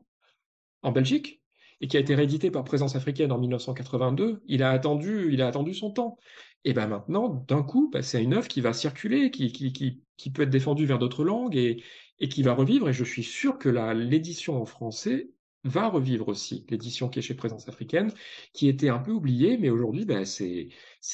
[0.83, 1.43] en Belgique,
[1.81, 4.43] et qui a été réédité par Présence africaine en 1982.
[4.47, 6.17] Il a attendu, il a attendu son temps.
[6.65, 10.51] Et ben maintenant, d'un coup, ben, c'est une œuvre qui va circuler, qui, peut être
[10.51, 11.83] défendue vers d'autres langues et,
[12.19, 12.89] et qui va revivre.
[12.89, 15.29] Et je suis sûr que l'édition en français
[15.67, 18.13] va revivre aussi l'édition qui est chez Présence africaine,
[18.53, 20.71] qui était un peu oubliée, mais aujourd'hui, ben, c'est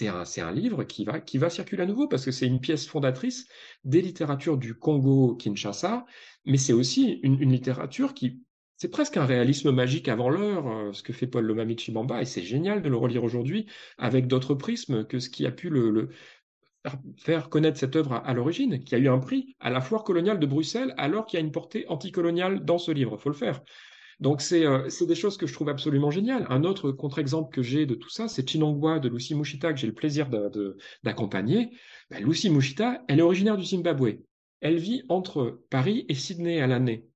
[0.08, 2.86] un, un livre qui va, qui va circuler à nouveau parce que c'est une pièce
[2.86, 3.46] fondatrice
[3.84, 6.06] des littératures du Congo-Kinshasa,
[6.44, 8.42] mais c'est aussi une, littérature qui,
[8.76, 12.24] c'est presque un réalisme magique avant l'heure, euh, ce que fait Paul Lomamichi Bamba, et
[12.24, 13.66] c'est génial de le relire aujourd'hui
[13.98, 16.10] avec d'autres prismes que ce qui a pu le,
[17.16, 20.38] faire connaître cette œuvre à, l'origine, qui a eu un prix à la foire coloniale
[20.38, 23.16] de Bruxelles, alors qu'il y a une portée anticoloniale dans ce livre.
[23.16, 23.62] Faut le faire.
[24.22, 26.46] Donc euh, c'est des choses que je trouve absolument géniales.
[26.48, 29.88] Un autre contre-exemple que j'ai de tout ça, c'est Chinongwa de Lucy Mushita, que j'ai
[29.88, 30.30] le plaisir
[31.02, 31.70] d'accompagner.
[32.08, 34.20] Ben, Lucy Mushita, elle est originaire du Zimbabwe.
[34.60, 37.08] Elle vit entre Paris et Sydney à l'année.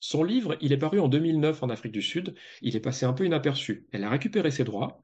[0.00, 2.34] Son livre, il est paru en 2009 en Afrique du Sud.
[2.60, 3.86] Il est passé un peu inaperçu.
[3.92, 5.00] Elle a récupéré ses droits.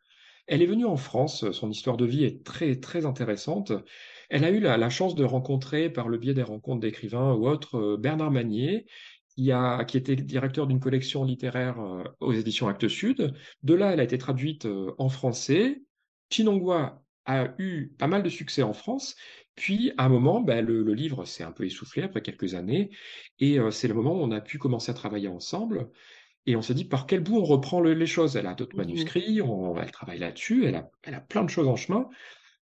[0.47, 3.73] Elle est venue en France, son histoire de vie est très, très intéressante.
[4.29, 7.49] Elle a eu la, la chance de rencontrer, par le biais des rencontres d'écrivains ou
[7.49, 8.85] autres, euh, Bernard Manier,
[9.41, 13.33] qui, a, qui était directeur d'une collection littéraire euh, aux éditions Actes Sud.
[13.63, 15.81] De là, elle a été traduite euh, en français.
[16.31, 19.17] Chinongwa a eu pas mal de succès en France.
[19.55, 22.91] Puis, à un moment, ben, le, le, livre s'est un peu essoufflé après quelques années.
[23.39, 25.89] Et euh, c'est le moment où on a pu commencer à travailler ensemble.
[26.45, 28.37] Et on s'est dit par quel bout on reprend le, les choses?
[28.37, 31.51] Elle a d'autres mmh manuscrits, on, elle travaille là-dessus, elle a, elle a plein de
[31.51, 32.09] choses en chemin.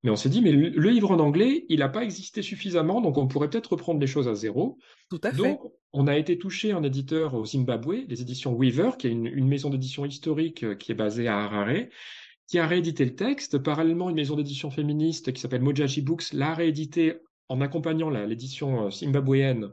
[0.03, 3.01] Mais on s'est dit, mais le, le, livre en anglais, il n'a pas existé suffisamment,
[3.01, 4.79] donc on pourrait peut-être reprendre les choses à zéro.
[5.11, 5.37] Tout à fait.
[5.37, 5.61] Donc,
[5.93, 9.47] on a été touché en éditeur au Zimbabwe, les éditions Weaver, qui est une, une
[9.47, 11.87] maison d'édition historique euh, qui est basée à Harare,
[12.49, 13.59] qui a réédité le texte.
[13.59, 17.15] Parallèlement, une maison d'édition féministe qui s'appelle Mojaji Books l'a réédité
[17.53, 19.65] en accompagnant l'édition euh, zimbabwéenne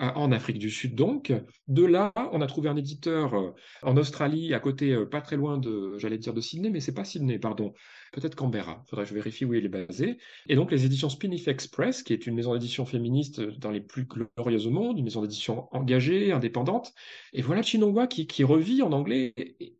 [0.00, 1.32] euh, en Afrique du Sud donc.
[1.66, 3.50] De là, on a trouvé un éditeur euh,
[3.82, 7.04] en Australie, à côté, pas très loin de, j'allais dire de Sydney, mais c'est pas
[7.04, 7.74] Sydney, pardon,
[8.12, 8.84] peut-être Canberra.
[8.88, 10.18] Faudrait que je vérifie où il est basé.
[10.48, 14.04] Et donc les éditions Spinif Express, qui est une maison d'édition féministe dans les plus
[14.04, 16.92] glorieuses au monde, une maison d'édition engagée, indépendante.
[17.32, 19.34] Et voilà Chinongwa qui, revit en anglais.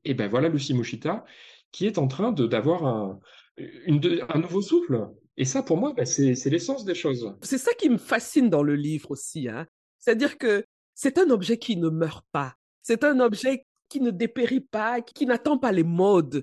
[0.04, 1.24] Et, ben voilà Lucy Moshita
[1.70, 5.08] qui est en train d'avoir un nouveau souffle.
[5.36, 7.34] Et ça, pour moi, ben, c'est l'essence des choses.
[7.42, 9.48] C'est ça qui me fascine dans le livre aussi.
[9.48, 9.66] Hein.
[9.98, 10.64] C'est-à-dire que
[10.94, 12.54] c'est un objet qui ne meurt pas.
[12.82, 16.42] C'est un objet qui ne dépérit pas, qui n'attend pas les modes.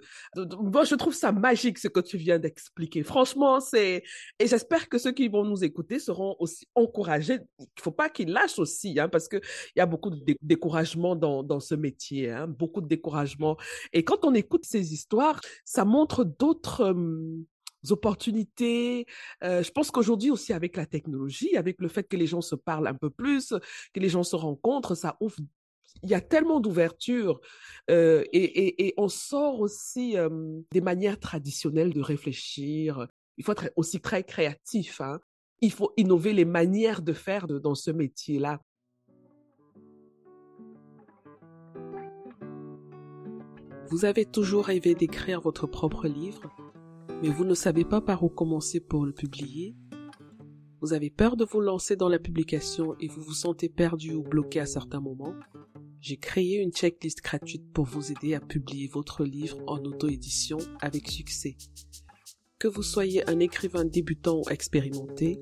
[0.60, 3.04] Moi, je trouve ça magique ce que tu viens d'expliquer.
[3.04, 4.04] Franchement, c'est
[4.40, 7.40] et j'espère que ceux qui vont nous écouter seront aussi encouragés.
[7.60, 11.16] Il faut pas qu'ils lâchent aussi, hein, parce que il y a beaucoup de découragement
[11.16, 13.58] dans dans ce métier, hein, beaucoup de découragement.
[13.92, 17.46] Et quand on écoute ces histoires, ça montre d'autres hum,
[17.90, 19.06] opportunités.
[19.44, 22.56] Euh, je pense qu'aujourd'hui aussi avec la technologie, avec le fait que les gens se
[22.56, 23.54] parlent un peu plus,
[23.94, 25.38] que les gens se rencontrent, ça ouvre
[26.04, 27.42] il y a tellement d'ouverture
[27.90, 30.16] euh, et, on sort aussi
[30.72, 33.08] des manières traditionnelles de réfléchir.
[33.38, 35.02] Il faut être aussi très créatif.
[35.02, 35.20] Hein.
[35.60, 38.62] Il faut innover les manières de faire dans ce métier-là.
[43.92, 46.50] Vous avez toujours rêvé d'écrire votre propre livre,
[47.22, 49.76] mais vous ne savez pas par où commencer pour le publier.
[50.82, 54.24] Vous avez peur de vous lancer dans la publication et vous vous sentez perdu ou
[54.24, 55.36] bloqué à certains moments
[56.02, 61.08] j'ai créé une checklist gratuite pour vous aider à publier votre livre en auto-édition avec
[61.08, 61.58] succès.
[62.58, 65.40] Que vous soyez un écrivain débutant ou expérimenté,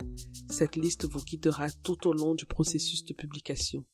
[0.49, 3.85] cette liste vous guidera tout au long du processus de publication.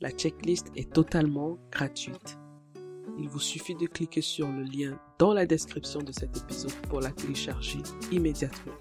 [0.00, 2.38] La checklist est totalement gratuite.
[3.18, 7.00] Il vous suffit de cliquer sur le lien dans la description de cet épisode pour
[7.00, 7.78] la télécharger
[8.12, 8.74] immédiatement.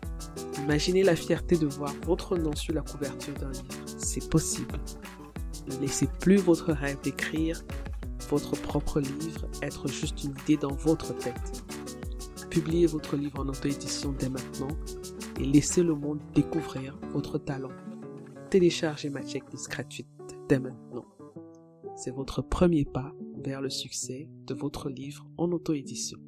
[0.60, 3.66] Imaginez la fierté de voir votre nom sur la couverture d'un livre.
[3.98, 4.80] C'est possible.
[5.68, 7.62] Ne laissez plus votre rêve d'écrire
[8.30, 11.64] votre propre livre être juste une idée dans votre tête.
[12.50, 14.70] Publiez votre livre en auto-édition dès maintenant
[15.40, 17.72] et laissez le monde découvrir votre talent.
[18.50, 20.08] Téléchargez ma checklist gratuite
[20.48, 21.06] dès maintenant.
[21.96, 23.14] C'est votre premier pas
[23.46, 26.20] le succès de votre livre en auto-édition.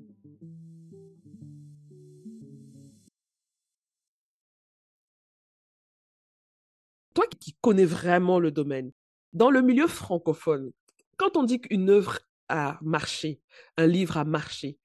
[7.14, 8.92] Toi qui connais vraiment le domaine,
[9.34, 10.72] dans le milieu francophone,
[11.18, 13.42] quand on dit qu'une œuvre a marché,
[13.78, 14.78] un livre a marché,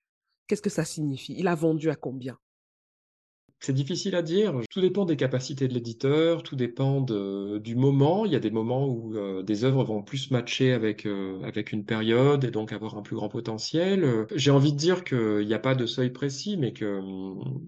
[0.46, 1.34] qu'est-ce que ça signifie?
[1.36, 2.38] Il a vendu à combien?
[3.62, 4.60] C'est difficile à dire.
[4.70, 8.26] Tout dépend des capacités de l'éditeur, tout dépend du moment.
[8.26, 11.72] Il y a des moments où euh, des œuvres vont plus matcher avec, euh, avec
[11.72, 14.26] une période et donc avoir un plus grand potentiel.
[14.34, 17.60] J'ai envie de dire qu'il n'y a pas de seuil précis, mais que hum,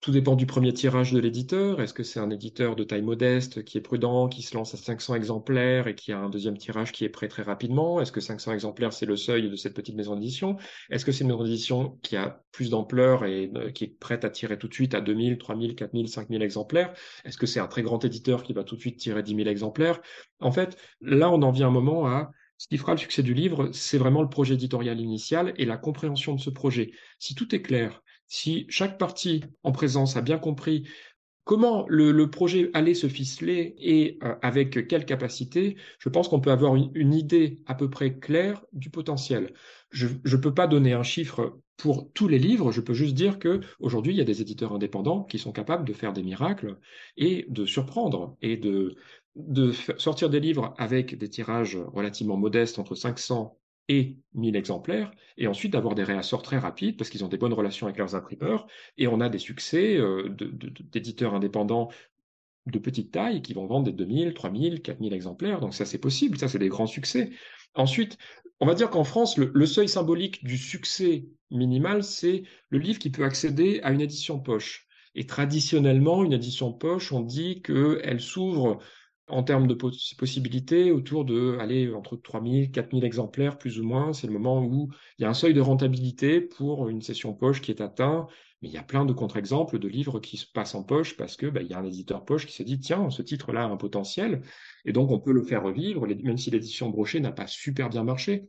[0.00, 1.80] tout dépend du premier tirage de l'éditeur.
[1.80, 4.76] Est-ce que c'est un éditeur de taille modeste qui est prudent, qui se lance à
[4.76, 8.00] 500 exemplaires et qui a un deuxième tirage qui est prêt très rapidement?
[8.00, 10.56] Est-ce que 500 exemplaires, c'est le seuil de cette petite maison d'édition?
[10.90, 14.24] Est-ce que c'est une maison d'édition qui a plus d'ampleur et euh, qui est prête
[14.24, 16.94] à tirer tout de suite à 2000, 3000, 4000, 5000 exemplaires?
[17.24, 19.48] Est-ce que c'est un très grand éditeur qui va tout de suite tirer 10 000
[19.48, 20.00] exemplaires?
[20.38, 23.34] En fait, là, on en vient un moment à ce qui fera le succès du
[23.34, 26.90] livre, c'est vraiment le projet éditorial initial et la compréhension de ce projet.
[27.20, 30.86] Si tout est clair, si chaque partie en présence a bien compris
[31.48, 36.50] comment le, projet allait se ficeler et euh, avec quelle capacité, je pense qu'on peut
[36.50, 39.54] avoir une, idée à peu près claire du potentiel.
[39.90, 43.38] Je ne peux pas donner un chiffre pour tous les livres, je peux juste dire
[43.38, 46.76] que aujourd'hui il y a des éditeurs indépendants qui sont capables de faire des miracles
[47.16, 48.96] et de surprendre et de,
[49.36, 53.57] de sortir des livres avec des tirages relativement modestes entre 500
[53.88, 57.52] et 1000 exemplaires, et ensuite d'avoir des réassorts très rapides parce qu'ils ont des bonnes
[57.52, 58.66] relations avec leurs imprimeurs,
[58.96, 60.28] et on a des succès euh,
[60.92, 61.88] d'éditeurs indépendants
[62.66, 66.38] de petite taille qui vont vendre des 2000, 3000, 4000 exemplaires, donc ça c'est possible,
[66.38, 67.30] ça c'est des grands succès.
[67.74, 68.18] Ensuite,
[68.60, 73.10] on va dire qu'en France, le, seuil symbolique du succès minimal, c'est le livre qui
[73.10, 74.86] peut accéder à une édition poche.
[75.14, 78.78] Et traditionnellement, une édition poche, on dit qu'elle s'ouvre
[79.28, 84.12] en termes de possibilités autour de, aller entre 3000, 4000 exemplaires plus ou moins.
[84.12, 87.60] C'est le moment où il y a un seuil de rentabilité pour une session poche
[87.60, 88.26] qui est atteint.
[88.62, 91.36] Mais il y a plein de contre-exemples de livres qui se passent en poche parce
[91.36, 93.76] que bah, y a un éditeur poche qui se dit tiens ce titre-là a un
[93.76, 94.42] potentiel
[94.84, 98.02] et donc on peut le faire revivre même si l'édition brochée n'a pas super bien
[98.02, 98.48] marché.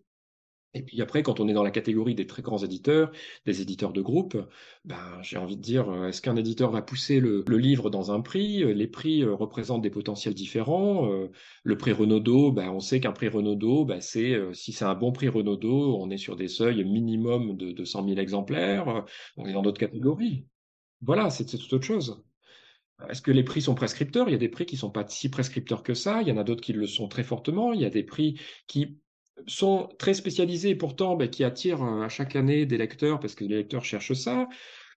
[0.75, 3.11] Et puis après, quand on est dans la catégorie des très grands éditeurs,
[3.45, 4.37] des éditeurs de groupe,
[4.85, 8.21] ben, j'ai envie de dire, euh, est-ce qu'un éditeur va pousser le, livre dans un
[8.21, 8.63] prix?
[8.73, 11.11] Les prix euh, représentent des potentiels différents.
[11.11, 11.31] Euh,
[11.63, 15.11] le prix Renaudot, ben, on sait qu'un prix Renaudot, ben, c'est si c'est un bon
[15.11, 19.05] prix Renaudot, on est sur des seuils minimum de, de 100 000 exemplaires.
[19.37, 20.45] On est dans d'autres catégories.
[21.01, 22.23] Voilà, c'est tout autre chose.
[23.09, 24.27] Est-ce que les prix sont prescripteurs?
[24.27, 26.21] Il y a des prix qui ne sont pas si prescripteurs que ça.
[26.21, 27.73] Il y en a d'autres qui le sont très fortement.
[27.73, 28.99] Il y a des prix qui
[29.47, 33.35] sont très spécialisés et pourtant ben, qui attirent euh, à chaque année des lecteurs parce
[33.35, 34.47] que les lecteurs cherchent ça.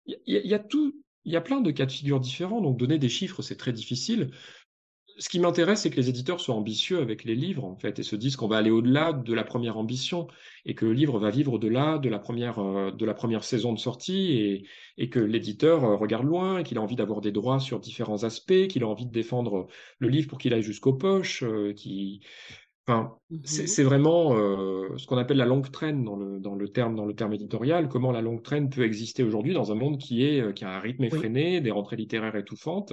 [0.07, 2.99] Il y, a tout, il y a plein de cas de figure différents, donc donner
[2.99, 4.33] des chiffres, c'est très difficile.
[5.19, 8.03] Ce qui m'intéresse, c'est que les éditeurs soient ambitieux avec les livres, en fait, et
[8.03, 10.27] se disent qu'on va aller au-delà de la première ambition,
[10.65, 13.73] et que le livre va vivre au-delà de la première, euh, de la première saison
[13.73, 14.67] de sortie, et,
[14.99, 18.25] et que l'éditeur euh, regarde loin, et qu'il a envie d'avoir des droits sur différents
[18.25, 19.69] aspects, qu'il a envie de défendre
[19.99, 21.45] le livre pour qu'il aille jusqu'aux poches,
[21.77, 22.23] qui,
[22.89, 26.69] Enfin, mmh c'est vraiment euh, ce qu'on appelle la longue traîne dans le, dans le
[26.69, 27.89] terme dans le terme éditorial.
[27.89, 30.71] Comment la longue traîne peut exister aujourd'hui dans un monde qui est euh, qui a
[30.71, 32.93] un rythme effréné, des rentrées littéraires étouffantes,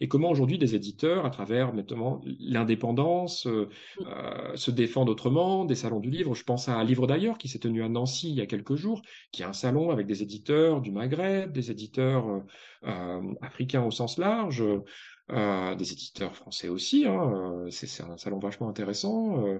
[0.00, 3.68] et comment aujourd'hui des éditeurs, à travers notamment l'indépendance, euh,
[4.00, 4.56] mmh.
[4.56, 6.34] se défendent autrement, des salons du livre.
[6.34, 8.74] Je pense à un livre d'ailleurs qui s'est tenu à Nancy il y a quelques
[8.74, 12.42] jours, qui est un salon avec des éditeurs du Maghreb, des éditeurs
[13.40, 14.64] africains au sens large.
[15.30, 17.04] Euh, des éditeurs français aussi.
[17.06, 19.44] Hein, euh, c'est un salon vachement intéressant.
[19.46, 19.58] Euh.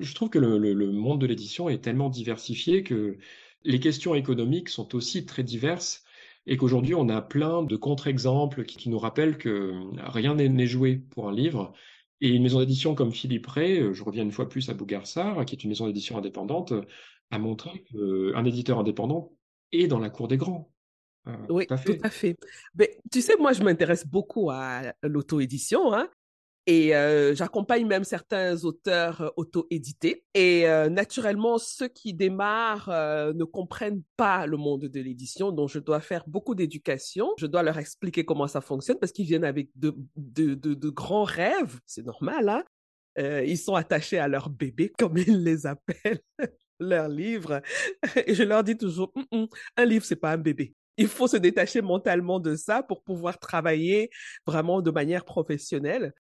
[0.00, 3.18] je trouve que le, monde de l'édition est tellement diversifié que
[3.64, 6.02] les questions économiques sont aussi très diverses
[6.46, 11.28] et qu'aujourd'hui on a plein de contre-exemples qui, nous rappellent que rien n'est joué pour
[11.28, 11.74] un livre.
[12.22, 15.54] Et une maison d'édition comme Philippe Ray, je reviens une fois plus à Bougarsar, qui
[15.54, 16.72] est une maison d'édition indépendante,
[17.30, 19.32] a montré qu'un éditeur indépendant
[19.72, 20.72] est dans la cour des grands.
[21.24, 22.36] Ah, oui, tout à fait.
[22.74, 25.92] Mais, tu sais, moi, je m'intéresse beaucoup à l'auto-édition.
[25.92, 26.08] Hein,
[26.66, 30.24] et euh, j'accompagne même certains auteurs euh, auto-édités.
[30.34, 35.80] Et euh, naturellement, ceux qui démarrent ne comprennent pas le monde de l'édition, donc je
[35.80, 37.30] dois faire beaucoup d'éducation.
[37.38, 40.88] Je dois leur expliquer comment ça fonctionne parce qu'ils viennent avec de, de, de, de
[40.88, 41.80] grands rêves.
[41.86, 42.64] C'est normal, hein?
[43.44, 46.20] ils sont attachés à leur bébé, comme ils les appellent,
[46.78, 47.60] leur livre.
[48.26, 51.28] Et je leur dis toujours, «Hum, hum, un livre, c'est pas un bébé il faut
[51.28, 54.10] se détacher mentalement de ça pour pouvoir travailler
[54.46, 56.12] vraiment de manière professionnelle.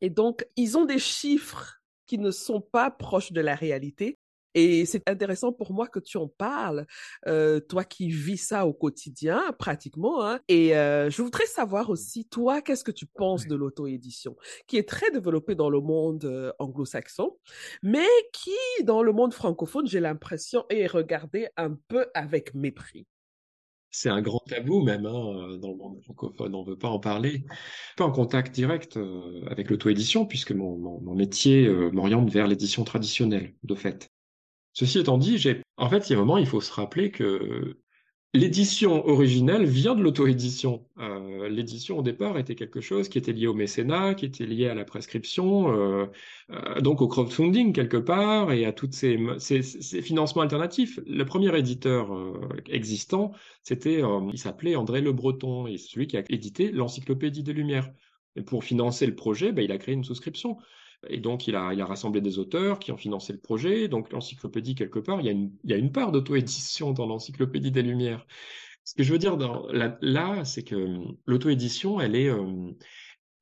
[0.00, 4.18] Et donc, ils ont des chiffres qui ne sont pas proches de la réalité.
[4.54, 6.86] Et c'est intéressant pour moi que tu en parles,
[7.26, 10.24] euh, toi qui vis ça au quotidien pratiquement.
[10.24, 10.40] Hein.
[10.48, 14.34] Et euh, je voudrais savoir aussi, toi, qu'est-ce que tu penses de l'auto-édition,
[14.66, 17.36] qui est très développée dans le monde euh, anglo-saxon,
[17.82, 23.06] mais qui, dans le monde francophone, j'ai l'impression, est regardée un peu avec mépris?
[23.96, 26.98] C'est un grand tabou même hein, dans le monde francophone, on ne veut pas en
[26.98, 27.44] parler.
[27.96, 33.54] Pas en contact direct euh, avec l'auto-édition, puisque mon, métier euh, m'oriente vers l'édition traditionnelle,
[33.62, 34.06] de fait.
[34.74, 35.62] Ceci étant dit, j'ai...
[35.78, 37.78] en fait, il y a un moment, il faut se rappeler que
[38.36, 40.84] L'édition originelle vient de l'auto-édition.
[40.98, 44.68] Euh, l'édition au départ était quelque chose qui était lié au mécénat, qui était lié
[44.68, 46.04] à la prescription, euh,
[46.50, 51.00] euh, donc au crowdfunding quelque part et à tous ces, ces, financements alternatifs.
[51.06, 52.10] Le premier éditeur
[52.68, 53.32] existant,
[53.62, 57.90] c'était, il s'appelait André Le Breton et c'est celui qui a édité l'Encyclopédie des Lumières.
[58.36, 60.58] Et pour financer le projet, ben, il a créé une souscription.
[61.08, 63.88] Et donc, il a, il a rassemblé des auteurs qui ont financé le projet.
[63.88, 67.06] Donc, l'encyclopédie, quelque part, il y a une, il y a une part d'auto-édition dans
[67.06, 68.26] l'encyclopédie des Lumières.
[68.84, 69.36] Ce que je veux dire
[70.00, 72.76] là, c'est que hum, l'auto-édition, elle est, hum,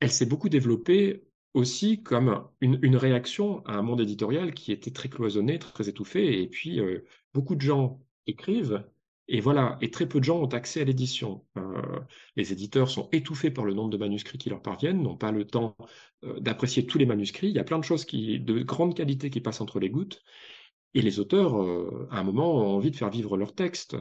[0.01, 1.25] elle s'est beaucoup développée
[1.55, 6.43] aussi comme une, une, réaction à un monde éditorial qui était très cloisonné, très étouffé.
[6.43, 8.85] Et puis, euh, beaucoup de gens écrivent
[9.27, 11.45] et voilà, et très peu de gens ont accès à l'édition.
[11.57, 12.01] Euh,
[12.37, 15.47] les éditeurs sont étouffés par le nombre de manuscrits qui leur parviennent, n'ont pas le
[15.47, 15.77] temps
[16.25, 17.49] euh, d'apprécier tous les manuscrits.
[17.49, 20.21] Il y a plein de choses de grande qualité qui passent entre les gouttes.
[20.93, 23.97] Et les auteurs, euh, à un moment, ont envie de faire vivre leur texte.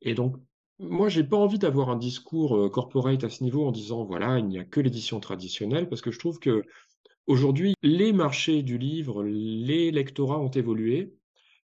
[0.00, 0.36] Et donc,
[0.78, 4.46] moi, j'ai pas envie d'avoir un discours corporate à ce niveau en disant, voilà, il
[4.46, 6.62] n'y a que l'édition traditionnelle, parce que je trouve que
[7.26, 11.14] aujourd'hui, les marchés du livre, les lectorats ont évolué.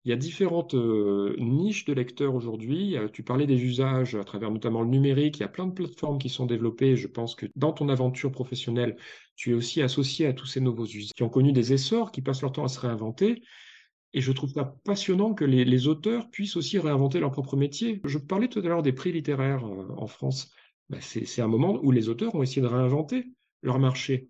[0.05, 2.96] Il y a différentes euh, niches de lecteurs aujourd'hui.
[3.14, 5.38] Tu parlais des usages à travers notamment le numérique.
[5.38, 6.94] Il y a plein de plateformes qui sont développées.
[6.94, 8.96] Je pense que dans ton aventure professionnelle,
[9.34, 12.20] tu es aussi associé à tous ces nouveaux usages qui ont connu des essors, qui
[12.20, 13.42] passent leur temps à se réinventer.
[14.14, 18.00] Et je trouve ça passionnant que les, auteurs puissent aussi réinventer leur propre métier.
[18.05, 20.52] Je parlais tout à l'heure des prix littéraires euh, en France.
[20.88, 23.32] Ben, c'est un moment où les auteurs ont essayé de réinventer
[23.62, 24.28] leur marché.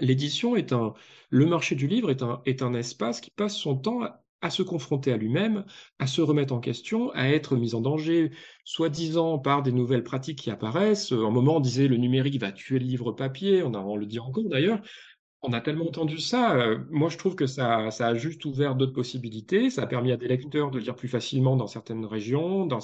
[0.00, 0.94] L'édition est un,
[1.28, 4.50] le marché du livre est un, est un espace qui passe son temps à, à
[4.50, 5.64] se confronter à lui-même,
[5.98, 8.30] à se remettre en question, à être mis en danger,
[8.64, 11.12] soi-disant par des nouvelles pratiques qui apparaissent.
[11.12, 14.06] Un moment, on disait le numérique va tuer le livre papier, on, a, on le
[14.06, 14.80] dit encore d'ailleurs.
[15.46, 16.56] On a tellement entendu ça.
[16.56, 19.68] Euh, moi, je trouve que ça, ça a juste ouvert d'autres possibilités.
[19.68, 22.78] Ça a permis à des lecteurs de lire plus facilement dans certaines régions, dans,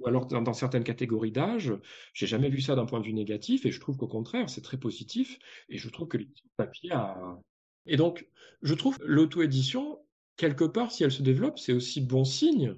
[0.00, 1.72] ou alors dans, dans certaines catégories d'âge.
[2.12, 4.60] J'ai jamais vu ça d'un point de vue négatif, et je trouve qu'au contraire, c'est
[4.60, 5.38] très positif.
[5.70, 6.26] Et je trouve que le
[6.58, 7.38] papier a.
[7.86, 8.28] Et donc,
[8.60, 9.98] je trouve l'auto-édition,
[10.36, 12.74] quelque part, si elle se développe, c'est aussi bon signe,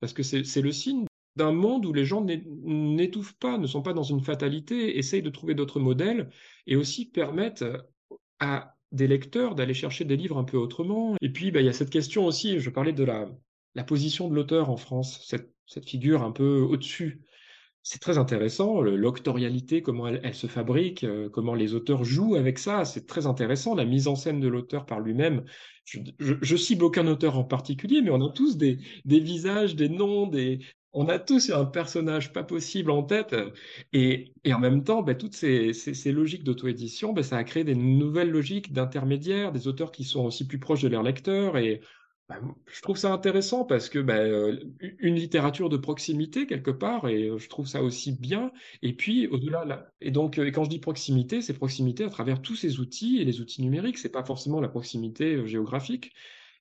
[0.00, 3.92] parce que c'est le signe d'un monde où les gens n'étouffent pas, ne sont pas
[3.92, 6.30] dans une fatalité, essayent de trouver d'autres modèles
[6.66, 7.64] et aussi permettent
[8.40, 11.14] à des lecteurs d'aller chercher des livres un peu autrement.
[11.20, 13.28] Et puis, bah, il y a cette question aussi, je parlais de la,
[13.74, 17.25] la position de l'auteur en France, cette, cette figure un peu au-dessus
[17.88, 22.84] c'est très intéressant, l'octorialité, comment elle, se fabrique, euh, comment les auteurs jouent avec ça,
[22.84, 25.44] c'est très intéressant, la mise en scène de l'auteur par lui-même.
[25.84, 30.26] Je, je, cible aucun auteur en particulier, mais on a tous des, visages, des noms,
[30.26, 30.58] des,
[30.92, 33.36] on a tous un personnage pas possible en tête,
[33.92, 35.72] et, en même temps, ben, toutes ces
[36.12, 40.48] logiques d'auto-édition, ben, ça a créé des nouvelles logiques d'intermédiaires, des auteurs qui sont aussi
[40.48, 41.80] plus proches de leurs lecteurs, et
[42.28, 44.18] bah, je trouve ça intéressant parce que bah,
[44.98, 48.50] une littérature de proximité quelque part et je trouve ça aussi bien.
[48.82, 52.42] Et puis au-delà là et donc euh, quand je dis proximité c'est proximité à travers
[52.42, 53.98] tous ces outils et les outils numériques.
[53.98, 56.12] C'est pas forcément la proximité géographique.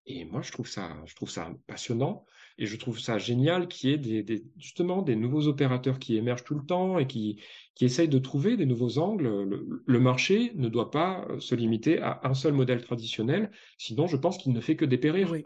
[0.05, 2.25] Et moi je trouve ça je trouve ça passionnant
[2.59, 6.55] et je trouve ça génial qu'il y ait justement des nouveaux opérateurs qui émergent tout
[6.55, 7.41] le temps et qui
[7.75, 9.25] qui essayent de trouver des nouveaux angles.
[9.45, 13.51] Le, le marché ne doit pas se limiter à un seul modèle traditionnel.
[13.79, 15.31] Sinon je pense qu'il ne fait que dépérir.
[15.31, 15.45] Oui.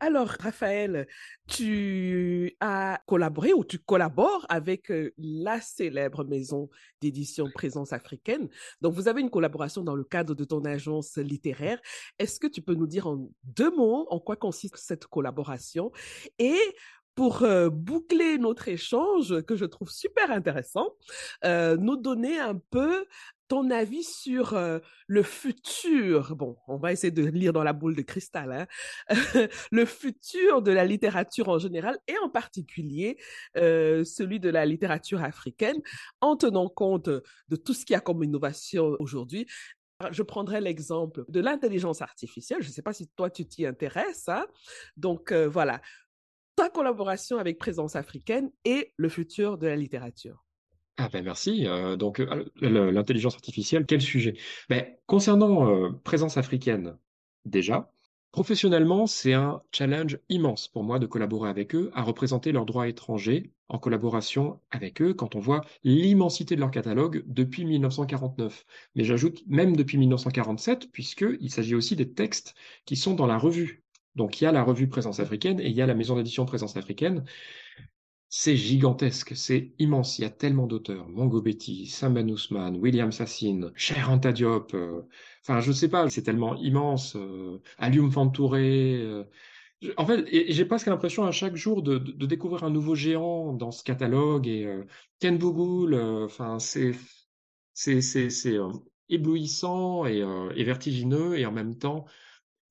[0.00, 1.06] Alors, Raphaël,
[1.46, 6.68] tu as collaboré ou tu collabores avec la célèbre maison
[7.00, 8.48] d'édition Présence africaine.
[8.80, 11.80] Donc, vous avez une collaboration dans le cadre de ton agence littéraire.
[12.18, 15.92] Est-ce que tu peux nous dire en deux mots en quoi consiste cette collaboration?
[16.38, 16.58] Et
[17.16, 20.90] pour euh, boucler notre échange, que je trouve super intéressant,
[21.44, 23.06] euh, nous donner un peu
[23.48, 27.94] ton avis sur euh, le futur, bon, on va essayer de lire dans la boule
[27.94, 28.66] de cristal, hein,
[29.70, 33.18] le futur de la littérature en général et en particulier
[33.56, 35.80] euh, celui de la littérature africaine,
[36.20, 39.46] en tenant compte de tout ce qu'il y a comme innovation aujourd'hui.
[40.10, 42.62] Je prendrai l'exemple de l'intelligence artificielle.
[42.62, 44.28] Je ne sais pas si toi tu t'y intéresses.
[44.28, 44.46] Hein?
[44.96, 45.80] Donc euh, voilà,
[46.54, 50.45] ta collaboration avec Présence africaine et le futur de la littérature.
[50.98, 51.66] Ah ben merci.
[51.66, 54.34] Euh, donc euh, l'intelligence artificielle, quel sujet?
[54.70, 56.96] Ben, Concernant euh, présence africaine,
[57.44, 57.92] déjà,
[58.32, 62.88] professionnellement, c'est un challenge immense pour moi de collaborer avec eux, à représenter leurs droits
[62.88, 68.64] étrangers en collaboration avec eux quand on voit l'immensité de leur catalogue depuis 1949.
[68.94, 72.54] Mais j'ajoute même depuis 1947, puisqu'il s'agit aussi des textes
[72.86, 73.82] qui sont dans la revue.
[74.14, 76.46] Donc il y a la revue Présence africaine et il y a la maison d'édition
[76.46, 77.24] Présence africaine.
[78.28, 80.18] C'est gigantesque, c'est immense.
[80.18, 81.08] Il y a tellement d'auteurs.
[81.08, 84.74] Mongo Betty, Samban Ousmane, William Sassine, Cher Diop.
[84.74, 85.02] Euh,
[85.42, 87.14] enfin, je sais pas, c'est tellement immense.
[87.16, 88.96] Euh, Alium Fantouré.
[88.96, 89.24] Euh,
[89.96, 93.84] en fait, j'ai presque l'impression à chaque jour de, découvrir un nouveau géant dans ce
[93.84, 94.48] catalogue.
[94.48, 94.84] Et euh,
[95.20, 96.92] Ken Bougoul, euh, enfin, c'est
[97.74, 98.58] c'est c'est
[99.08, 102.06] éblouissant et vertigineux et en même temps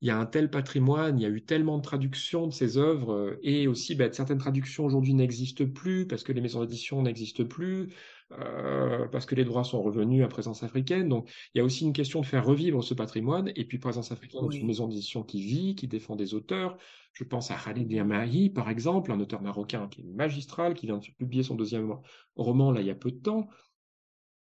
[0.05, 2.77] il y a un tel patrimoine, il y a eu tellement de traductions de ces
[2.77, 7.01] œuvres, euh, et aussi bah, certaines traductions aujourd'hui n'existent plus parce que les maisons d'édition
[7.01, 7.91] n'existent plus,
[8.33, 11.09] euh, parce que les droits sont revenus à Présence africaine.
[11.09, 14.11] Donc il y a aussi une question de faire revivre ce patrimoine, et puis Présence
[14.11, 14.57] africaine oui.
[14.57, 16.77] est une maison d'édition qui vit, qui défend des auteurs.
[17.13, 20.99] Je pense à Khalid Diamahi, par exemple, un auteur marocain qui est magistral, qui vient
[20.99, 21.91] de publier son deuxième
[22.35, 23.47] roman là il y a peu de temps.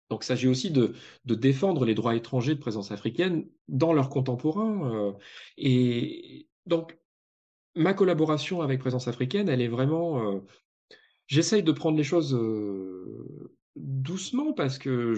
[0.09, 0.93] Donc, il s'agit aussi de,
[1.25, 4.91] défendre les droits étrangers de présence africaine dans leurs contemporains.
[4.93, 5.13] Euh,
[5.57, 6.97] et donc,
[7.75, 10.33] ma collaboration avec Présence africaine, elle est vraiment.
[10.33, 10.39] Euh,
[11.27, 15.13] J'essaye de prendre les choses euh, doucement parce que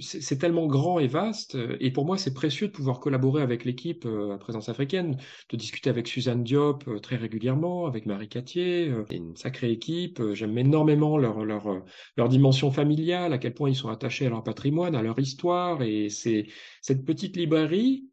[0.00, 4.04] c'est tellement grand et vaste et pour moi c'est précieux de pouvoir collaborer avec l'équipe
[4.06, 5.16] euh, à présence africaine,
[5.50, 10.20] de discuter avec Suzanne Diop euh, très régulièrement, avec Marie Catier, euh, une sacrée équipe.
[10.32, 11.82] J'aime énormément leur, leur,
[12.16, 15.82] leur dimension familiale, à quel point ils sont attachés à leur patrimoine, à leur histoire
[15.82, 16.46] et c'est
[16.82, 18.08] cette petite librairie,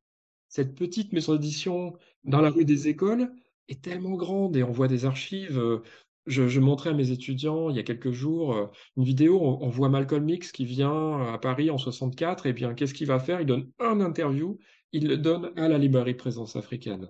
[0.48, 1.94] cette petite maison d'édition
[2.24, 3.32] dans la rue des écoles
[3.70, 5.82] est tellement grande et on voit des archives
[6.26, 8.68] je, montrais à mes étudiants il y a quelques jours euh,
[8.98, 12.74] une vidéo, on, on, voit Malcolm X qui vient à Paris en 64, et bien
[12.74, 13.42] qu'est-ce qu'il va faire?
[13.42, 14.58] Il donne un interview,
[14.92, 17.10] il le donne à la librairie Présence africaine.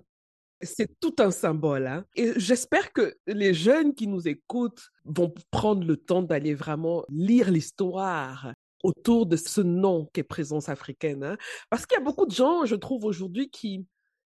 [0.62, 1.86] C'est tout un symbole.
[1.86, 2.04] Hein?
[2.16, 7.50] Et j'espère que les jeunes qui nous écoutent vont prendre le temps d'aller vraiment lire
[7.50, 8.52] l'histoire
[8.82, 11.24] autour de ce nom qu'est présence africaine.
[11.24, 11.36] Hein?
[11.70, 13.84] Parce qu'il y a beaucoup de gens, je trouve, aujourd'hui qui,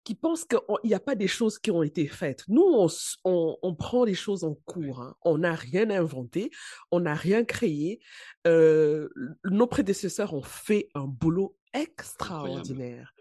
[0.05, 2.45] qui pensent qu'il n'y a pas des choses qui ont été faites.
[2.47, 2.87] Nous, on,
[3.25, 5.01] on, on prend les choses en cours.
[5.01, 5.15] Hein.
[5.23, 6.51] On n'a rien inventé,
[6.91, 7.99] on n'a rien créé.
[8.47, 9.09] Euh,
[9.43, 13.13] nos prédécesseurs ont fait un boulot extraordinaire.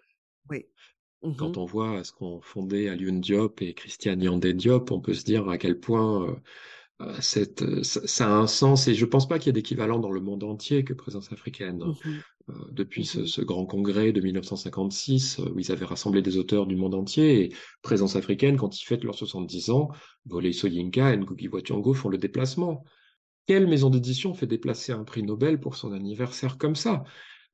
[0.51, 0.67] Oui.
[1.39, 5.15] Quand mmh on voit ce qu'ont fondé Alioune Diop et Christiane Yandé Diop, on peut
[5.15, 6.37] se dire à quel point euh,
[7.21, 8.89] cette, ça, a un sens.
[8.89, 11.33] Et je ne pense pas qu'il y ait d'équivalent dans le monde entier que Présence
[11.33, 11.85] africaine.
[11.85, 12.11] Mmh
[12.51, 16.67] euh, depuis ce, mmh ce, grand congrès de 1956, où ils avaient rassemblé des auteurs
[16.67, 19.89] du monde entier, et Présence africaine, quand ils fêtent leurs 70 ans,
[20.27, 21.61] Volé Soyinka et Ngugi Wa
[21.95, 22.85] font le déplacement.
[23.47, 27.05] Quelle maison d'édition fait déplacer un prix Nobel pour son anniversaire comme ça?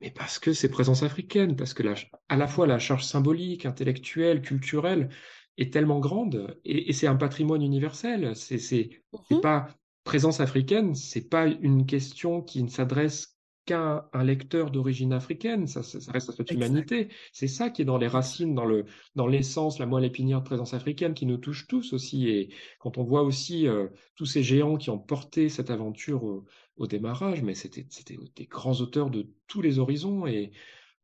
[0.00, 1.94] Mais parce que c'est présence africaine, parce que la,
[2.28, 5.10] à la fois la charge symbolique, intellectuelle, culturelle
[5.58, 8.34] est tellement grande, et, c'est un patrimoine universel.
[8.34, 8.90] C'est c'est
[9.30, 9.68] mmh pas
[10.04, 13.36] présence africaine, c'est pas une question qui ne s'adresse
[13.66, 17.08] qu'un un lecteur d'origine africaine, ça, ça, reste cette humanité.
[17.32, 20.46] C'est ça qui est dans les racines, dans le dans l'essence, la moelle épinière de
[20.46, 22.28] présence africaine qui nous touche tous aussi.
[22.28, 26.44] Et quand on voit aussi euh, tous ces géants qui ont porté cette aventure au,
[26.76, 30.26] au démarrage, mais c'était c'était des grands auteurs de tous les horizons.
[30.26, 30.52] Et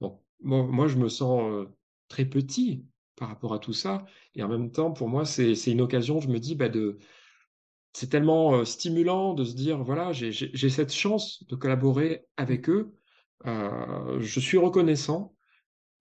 [0.00, 1.66] bon, moi, moi je me sens euh,
[2.08, 2.84] très petit
[3.16, 4.04] par rapport à tout ça.
[4.34, 6.98] Et en même temps, pour moi, c'est une occasion, je me dis, bah, de
[7.96, 12.92] c'est tellement stimulant de se dire voilà, j'ai cette chance de collaborer avec eux.
[13.46, 15.34] Euh, je suis reconnaissant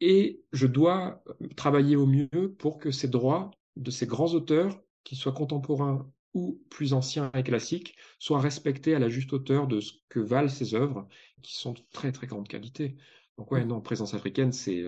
[0.02, 1.24] et je dois
[1.56, 6.62] travailler au mieux pour que ces droits de ces grands auteurs, qu'ils soient contemporains ou
[6.70, 10.76] plus anciens et classiques, soient respectés à la juste hauteur de ce que valent ces
[10.76, 11.08] œuvres,
[11.42, 12.98] qui sont de très très grande qualité.
[13.38, 14.84] Donc ouais, non, présence africaine, c'est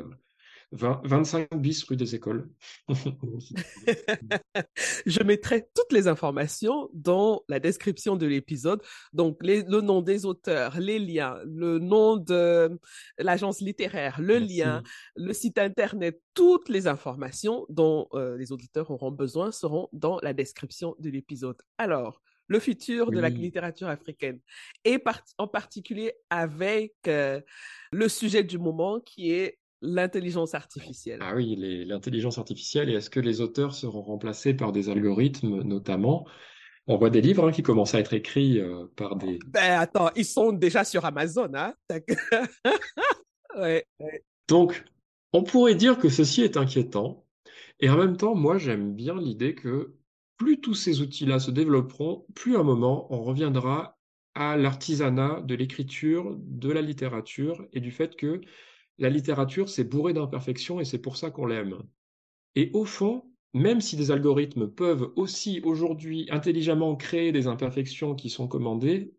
[0.72, 2.50] 25 bis rue des Écoles.
[5.06, 8.82] je mettrai toutes les informations dans la description de l'épisode.
[9.14, 12.78] Donc, le nom des auteurs, les liens, le nom de
[13.18, 14.84] l'agence littéraire, le lien,
[15.16, 20.34] le site internet, toutes les informations dont euh, les auditeurs auront besoin seront dans la
[20.34, 21.58] description de l'épisode.
[21.78, 24.40] Alors, le futur de la littérature africaine
[24.86, 25.04] et
[25.38, 27.42] en particulier avec euh,
[27.92, 31.20] le sujet du moment qui est l'intelligence artificielle.
[31.22, 31.56] Ah oui,
[31.86, 36.28] l'intelligence artificielle, et est-ce que les auteurs seront remplacés par des algorithmes notamment?
[36.88, 39.40] On voit des livres hein, qui commencent à être écrits euh, par des...
[39.48, 41.74] Ben attends, ils sont déjà sur Amazon, hein
[43.58, 43.86] ouais,
[44.48, 44.86] Donc,
[45.34, 47.26] on pourrait dire que ceci est inquiétant,
[47.80, 49.96] et en même temps, moi j'aime bien l'idée que
[50.38, 53.98] plus tous ces outils-là se développeront, plus à un moment on reviendra
[54.34, 58.42] à l'artisanat de l'écriture, de la littérature, et du fait que
[58.98, 61.84] la littérature, c'est bourré d'imperfections et c'est pour ça qu'on l'aime.
[62.56, 63.24] Et au fond,
[63.54, 69.14] même si des algorithmes peuvent aussi aujourd'hui intelligemment créer des imperfections qui sont commandées,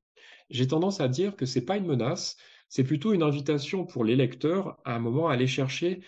[0.51, 2.37] j'ai tendance à dire que ce n'est pas une menace,
[2.69, 6.01] c'est plutôt une invitation pour les lecteurs à un moment à aller chercher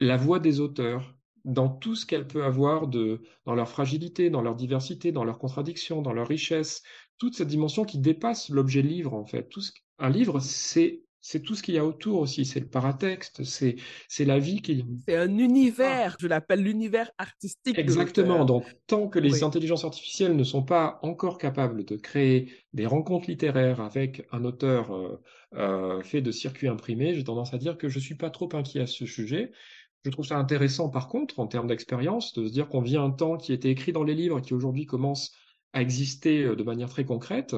[0.00, 4.40] la voix des auteurs dans tout ce qu'elle peut avoir de, dans leur fragilité, dans
[4.40, 6.82] leur diversité, dans leurs contradictions, dans leur richesse,
[7.18, 9.48] toute cette dimension qui dépasse l'objet livre en fait.
[9.50, 9.60] Tout
[9.98, 13.76] un livre, c'est c'est tout ce qu'il y a autour aussi, c'est le paratexte, c'est
[14.08, 14.84] c'est la vie qui.
[15.08, 17.78] C'est un univers, je l'appelle l'univers artistique.
[17.78, 18.44] Exactement.
[18.44, 23.30] Donc tant que les intelligences artificielles ne sont pas encore capables de créer des rencontres
[23.30, 25.18] littéraires avec un auteur euh,
[25.54, 28.82] euh, fait de circuits imprimés, j'ai tendance à dire que je suis pas trop inquiet
[28.82, 29.50] à ce sujet.
[30.04, 33.10] Je trouve ça intéressant par contre en termes d'expérience de se dire qu'on vit un
[33.10, 35.32] temps qui était écrit dans les livres et qui aujourd'hui commence
[35.72, 37.56] à exister euh, de manière très concrète.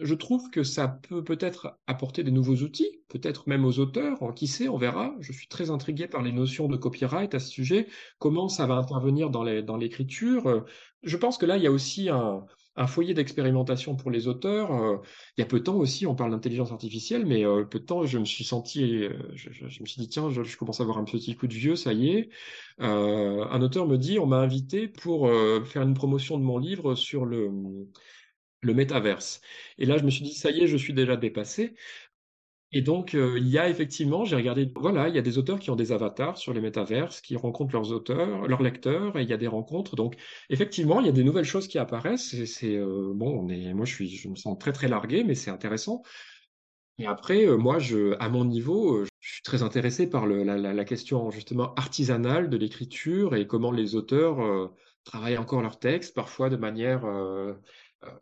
[0.00, 4.46] Je trouve que ça peut peut-être apporter des nouveaux outils, peut-être même aux auteurs, qui
[4.46, 5.14] sait, on verra.
[5.20, 7.86] Je suis très intrigué par les notions de copyright à ce sujet,
[8.18, 9.42] comment ça va intervenir dans
[9.76, 10.64] l'écriture.
[11.02, 12.44] Je pense que là, il y a aussi un,
[12.86, 15.00] foyer d'expérimentation pour les auteurs.
[15.36, 17.84] Il y a peu de temps aussi, on parle d'intelligence artificielle, mais euh, peu de
[17.84, 20.98] temps, je me suis senti, euh, je, me suis dit, tiens, je, commence à avoir
[20.98, 22.30] un petit coup de vieux, ça y est.
[22.80, 25.28] Euh, un auteur me dit, on m'a invité pour
[25.64, 27.50] faire une promotion de mon livre sur le
[28.64, 29.40] le métaverse.
[29.78, 31.74] Et là, je me suis dit, ça y est, je suis déjà dépassé.
[32.76, 35.60] Et donc, euh, il y a effectivement, j'ai regardé, voilà, il y a des auteurs
[35.60, 39.28] qui ont des avatars sur les métaverses, qui rencontrent leurs auteurs, leurs lecteurs, et il
[39.28, 39.94] y a des rencontres.
[39.94, 40.16] Donc,
[40.50, 42.44] effectivement, il y a des nouvelles choses qui apparaissent.
[42.46, 45.36] C'est euh, bon, on est, moi, je suis, je me sens très très largué, mais
[45.36, 46.02] c'est intéressant.
[46.98, 50.84] Et après, euh, moi, je, à mon niveau, je suis très intéressé par la, la,
[50.84, 54.70] question justement artisanale de l'écriture et comment les auteurs
[55.04, 57.04] travaillent encore leurs textes, parfois de manière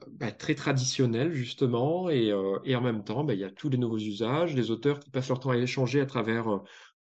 [0.09, 3.69] bah, très traditionnel justement et, euh, et en même temps bah, il y a tous
[3.69, 6.59] les nouveaux usages, les auteurs qui passent leur temps à échanger à travers euh,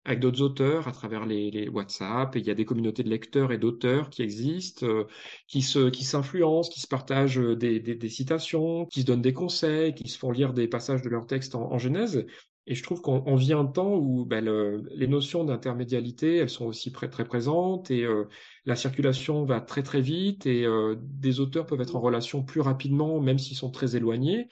[0.05, 2.35] avec d'autres auteurs à travers les, WhatsApp.
[2.35, 5.07] Et il y a des communautés de lecteurs et d'auteurs qui existent, euh,
[5.47, 10.09] qui se, qui s'influencent, qui se partagent des, citations, qui se donnent des conseils, qui
[10.09, 12.25] se font lire des passages de leurs textes en Genèse.
[12.65, 16.65] Et je trouve qu'on vit un temps où ben, le, les notions d'intermédialité, elles sont
[16.65, 18.25] aussi très, très présentes et euh,
[18.65, 22.61] la circulation va très très vite et euh, des auteurs peuvent être en relation plus
[22.61, 24.47] rapidement, même s'ils sont très éloignés.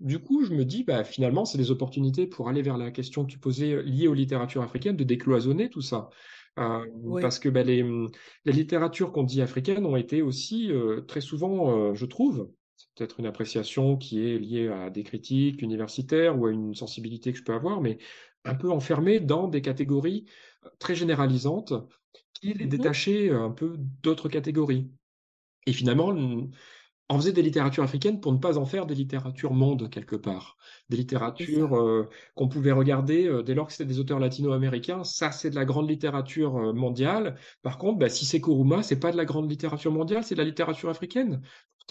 [0.00, 3.24] Du coup, je me dis, bah, finalement, c'est des opportunités pour aller vers la question
[3.24, 6.08] que tu posais euh, liée aux littératures africaines, de décloisonner tout ça.
[6.58, 6.84] Euh,
[7.20, 7.82] Parce que bah, les,
[8.44, 12.50] les littératures qu'on dit africaines ont été aussi euh, très souvent, euh, je trouve,
[12.82, 17.32] c'est peut-être une appréciation qui est liée à des critiques universitaires ou à une sensibilité
[17.32, 17.98] que je peux avoir, mais
[18.44, 20.26] un peu enfermées dans des catégories
[20.64, 21.72] euh, très généralisantes
[22.34, 24.90] qui les mmh détachaient un peu d'autres catégories.
[25.66, 26.12] Et finalement,
[27.12, 30.56] on faisait des littératures africaines pour ne pas en faire des littératures mondes quelque part.
[30.88, 35.04] Des littératures euh, qu'on pouvait regarder euh, dès lors que c'était des auteurs latino-américains.
[35.04, 37.36] Ça, c'est de la grande littérature euh, mondiale.
[37.62, 40.40] Par contre, bah, si c'est Kuruma, c'est pas de la grande littérature mondiale, c'est de
[40.40, 41.42] la littérature africaine.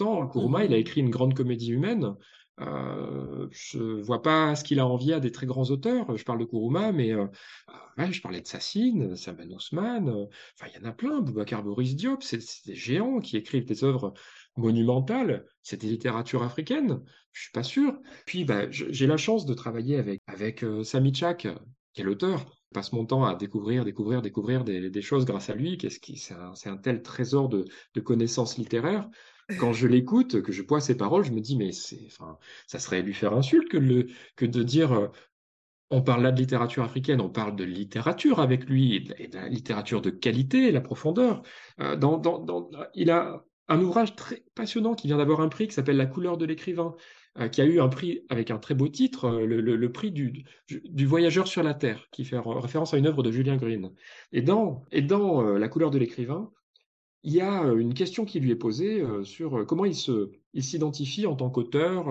[0.02, 0.80] Pourtant, Kuruma, il a mmh.
[0.80, 2.14] écrit une grande comédie humaine.
[2.60, 6.16] Euh, je vois pas ce qu'il a envie à des très grands auteurs.
[6.16, 7.26] Je parle de Kuruma, mais euh,
[7.98, 10.08] ouais, je parlais de Sassine, Saban Osman.
[10.08, 11.20] Enfin, il y en a plein.
[11.20, 14.12] Boubacar Boris Diop, c'est des géants qui écrivent des œuvres
[14.56, 17.00] monumentale, c'était littérature africaine,
[17.32, 17.98] je suis pas sûr.
[18.26, 21.48] Puis bah, j'ai la chance de travailler avec, avec euh, Sami Chak,
[21.94, 22.40] qui est l'auteur.
[22.40, 25.78] Je passe mon temps à découvrir, découvrir, découvrir des, des choses grâce à lui.
[25.78, 29.08] Qu'est-ce qui, c'est un, un, tel trésor de, de connaissances littéraires.
[29.58, 32.78] Quand je l'écoute, que je bois ses paroles, je me dis mais c'est, enfin, ça
[32.78, 35.08] serait lui faire insulte que, le, que de dire euh,
[35.90, 39.48] on parle là de littérature africaine, on parle de littérature avec lui, et de, la
[39.48, 41.42] littérature de qualité, la profondeur.
[41.80, 45.74] Euh, dans, dans, il a un ouvrage très passionnant qui vient d'avoir un prix qui
[45.74, 46.94] s'appelle La couleur de l'écrivain,
[47.38, 51.06] euh, qui a eu un prix avec un très beau titre, le, prix du, du,
[51.06, 53.92] voyageur sur la Terre, qui fait référence à une œuvre de Julien Green.
[54.32, 56.50] Et dans, et dans La couleur de l'écrivain,
[57.24, 59.94] il y a une question qui lui est posée sur comment il
[60.62, 62.08] s'identifie en tant qu'auteur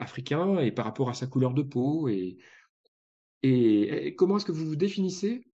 [0.00, 2.38] africain et par rapport à sa couleur de peau et,
[4.16, 5.46] comment est-ce que vous vous définissez?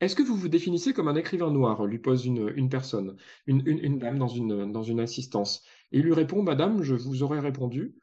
[0.00, 1.86] Est-ce que vous vous définissez comme un écrivain noir?
[1.86, 5.62] lui pose une, personne, une, dame dans une, dans une assistance.
[5.92, 7.94] Et il lui répond, Madame, je vous aurais répondu,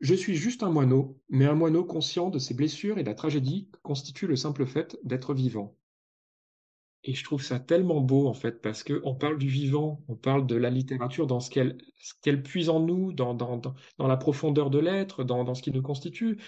[0.00, 3.14] je suis juste un moineau, mais un moineau conscient de ses blessures et de la
[3.14, 5.76] tragédie que constitue le simple fait d'être vivant.
[7.04, 10.46] Et je trouve ça tellement beau, en fait, parce qu'on parle du vivant, on parle
[10.46, 13.36] de la littérature dans ce qu'elle puise en nous, dans,
[13.98, 16.38] la profondeur de l'être, dans ce qui nous constitue,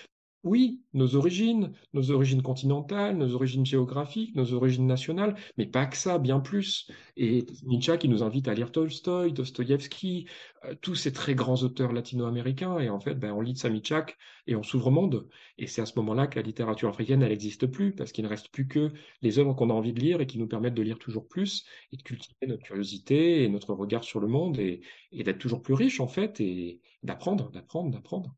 [0.42, 5.96] oui, nos origines, nos origines continentales, nos origines géographiques, nos origines nationales, mais pas que
[5.96, 6.90] ça, bien plus.
[7.16, 10.26] Et Nietzsche qui nous invite à lire Tolstoï, Dostoïevski,
[10.64, 14.16] euh, tous ces très grands auteurs latino-américains, et en fait, ben, on lit Samichak
[14.46, 15.28] et on s'ouvre au monde.
[15.58, 18.30] Et c'est à ce moment-là que la littérature africaine, elle n'existe plus, parce qu'il ne
[18.30, 20.82] reste plus que les œuvres qu'on a envie de lire et qui nous permettent de
[20.82, 24.80] lire toujours plus, et de cultiver notre curiosité et notre regard sur le monde, et,
[25.12, 28.34] et d'être toujours plus riche, en fait, et d'apprendre, d'apprendre, d'apprendre.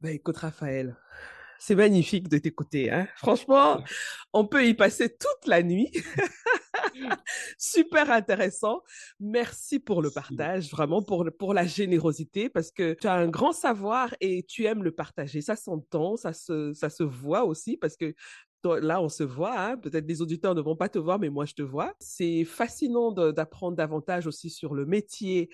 [0.00, 0.96] Bah écoute Raphaël,
[1.58, 2.90] c'est magnifique de t'écouter.
[2.90, 3.82] Hein Franchement,
[4.32, 5.90] on peut y passer toute la nuit.
[7.58, 8.82] Super intéressant.
[9.20, 13.52] Merci pour le partage, vraiment pour, pour la générosité, parce que tu as un grand
[13.52, 15.40] savoir et tu aimes le partager.
[15.40, 18.14] Ça s'entend, ça se, ça se voit aussi, parce que
[18.64, 19.58] là, on se voit.
[19.58, 19.76] Hein.
[19.76, 21.94] Peut-être les auditeurs ne vont pas te voir, mais moi, je te vois.
[21.98, 25.50] C'est fascinant d'apprendre davantage aussi sur le métier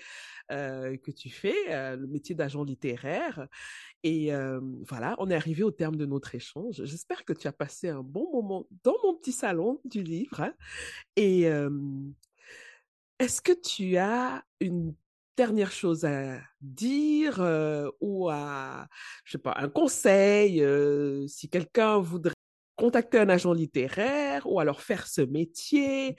[0.51, 3.47] euh, que tu fais, euh, le métier d'agent littéraire.
[4.03, 6.83] Et euh, voilà, on est arrivé au terme de notre échange.
[6.83, 10.41] J'espère que tu as passé un bon moment dans mon petit salon du livre.
[10.41, 10.53] Hein.
[11.15, 11.43] Et
[13.19, 14.95] est-ce que tu as une
[15.37, 17.39] dernière chose à dire
[18.01, 18.87] ou à,
[19.23, 20.63] je sais pas, un conseil
[21.27, 22.33] si quelqu'un voudrait
[22.81, 26.15] contacter un agent littéraire ou alors faire ce métier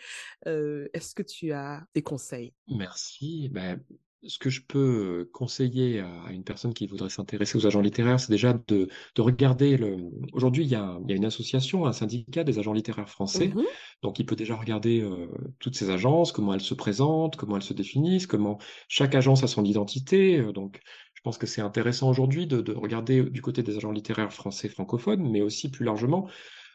[0.46, 2.54] Est-ce que tu as des conseils?
[2.68, 3.48] Merci.
[3.52, 3.80] Ben,
[4.26, 8.30] ce que je peux conseiller à une personne qui voudrait s'intéresser aux agents littéraires, c'est
[8.30, 9.96] déjà de, de regarder le.
[10.32, 13.48] Aujourd'hui, il, y a, il y a une association, un syndicat des agents littéraires français.
[13.48, 13.62] Mmh
[14.02, 15.26] Donc, il peut déjà regarder euh,
[15.58, 19.48] toutes ces agences, comment elles se présentent, comment elles se définissent, comment chaque agence a
[19.48, 20.40] son identité.
[20.54, 20.80] Donc,
[21.22, 24.68] je pense que c'est intéressant aujourd'hui de, de regarder du côté des agents littéraires français
[24.68, 26.28] francophones, mais aussi plus largement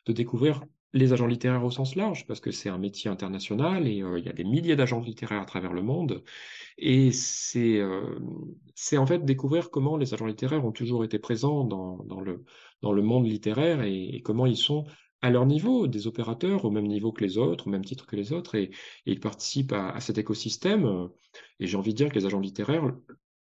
[0.05, 4.01] de découvrir les agents littéraires au sens large, parce que c'est un métier international et
[4.01, 6.23] euh, il y a des milliers d'agents littéraires à travers le monde.
[6.77, 8.19] Et c'est euh,
[8.73, 12.45] c'est en fait découvrir comment les agents littéraires ont toujours été présents dans, dans, le,
[12.81, 14.85] dans le monde littéraire et, comment ils sont
[15.21, 18.15] à leur niveau, des opérateurs au même niveau que les autres, au même titre que
[18.15, 18.71] les autres, et,
[19.05, 21.09] ils participent à, à cet écosystème.
[21.59, 22.93] Et j'ai envie de dire que les agents littéraires,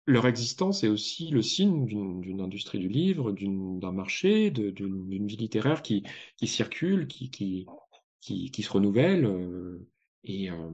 [0.09, 5.83] leur existence est aussi le signe d'une industrie du livre, d'un marché, d'une vie littéraire
[5.83, 6.03] qui,
[6.39, 7.67] qui circule, qui, qui,
[8.23, 9.87] qui, qui se renouvelle, euh,
[10.25, 10.71] et, euh,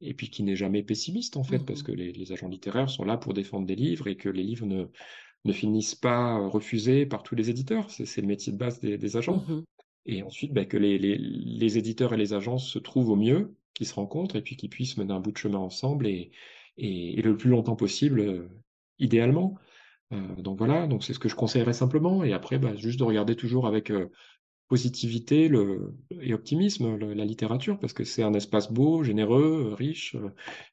[0.00, 2.88] et puis qui n'est jamais pessimiste, en fait, parce mmh que les, les, agents littéraires
[2.88, 4.86] sont là pour défendre des livres et que les livres ne,
[5.44, 7.90] ne finissent pas refusés par tous les éditeurs.
[7.90, 9.44] C'est le métier de base des, des agents.
[9.46, 9.62] Mmh
[10.06, 13.56] et ensuite, bah, que les, les, les, éditeurs et les agences se trouvent au mieux,
[13.72, 16.30] qu'ils se rencontrent et puis qu'ils puissent mener un bout de chemin ensemble et,
[16.76, 18.48] et, le plus longtemps possible, euh,
[18.98, 19.56] idéalement.
[20.12, 22.24] Euh, donc voilà, donc c'est ce que je conseillerais simplement.
[22.24, 24.10] Et après, bah, juste de regarder toujours avec euh,
[24.68, 30.16] positivité le, et optimisme la littérature, parce que c'est un espace beau, généreux, riche,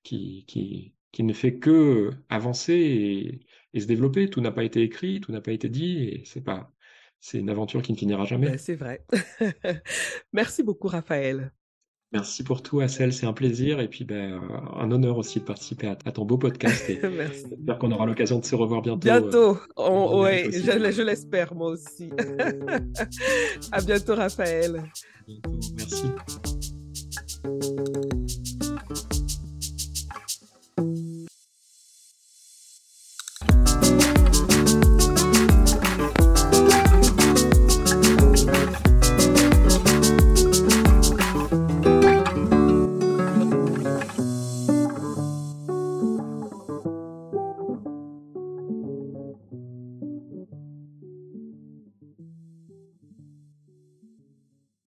[0.03, 3.41] qui, qui, qui ne fait que avancer
[3.73, 4.29] et, se développer.
[4.29, 6.73] Tout n'a pas été écrit, tout n'a pas été dit, et c'est pas,
[7.19, 8.49] c'est une aventure qui ne finira jamais.
[8.49, 9.05] Ben, c'est vrai.
[10.33, 11.51] Merci beaucoup, Raphaël.
[12.13, 13.13] Merci pour tout, Assel.
[13.13, 14.41] C'est un plaisir et puis ben,
[14.75, 16.91] un honneur aussi de participer à, ton beau podcast.
[17.03, 17.45] Merci.
[17.49, 18.99] J'espère qu'on aura l'occasion de se revoir bientôt.
[18.99, 19.57] Bientôt.
[19.79, 22.09] Euh, oui, je, l'espère, moi aussi.
[23.71, 24.83] à bientôt, Raphaël.
[25.77, 26.11] Merci.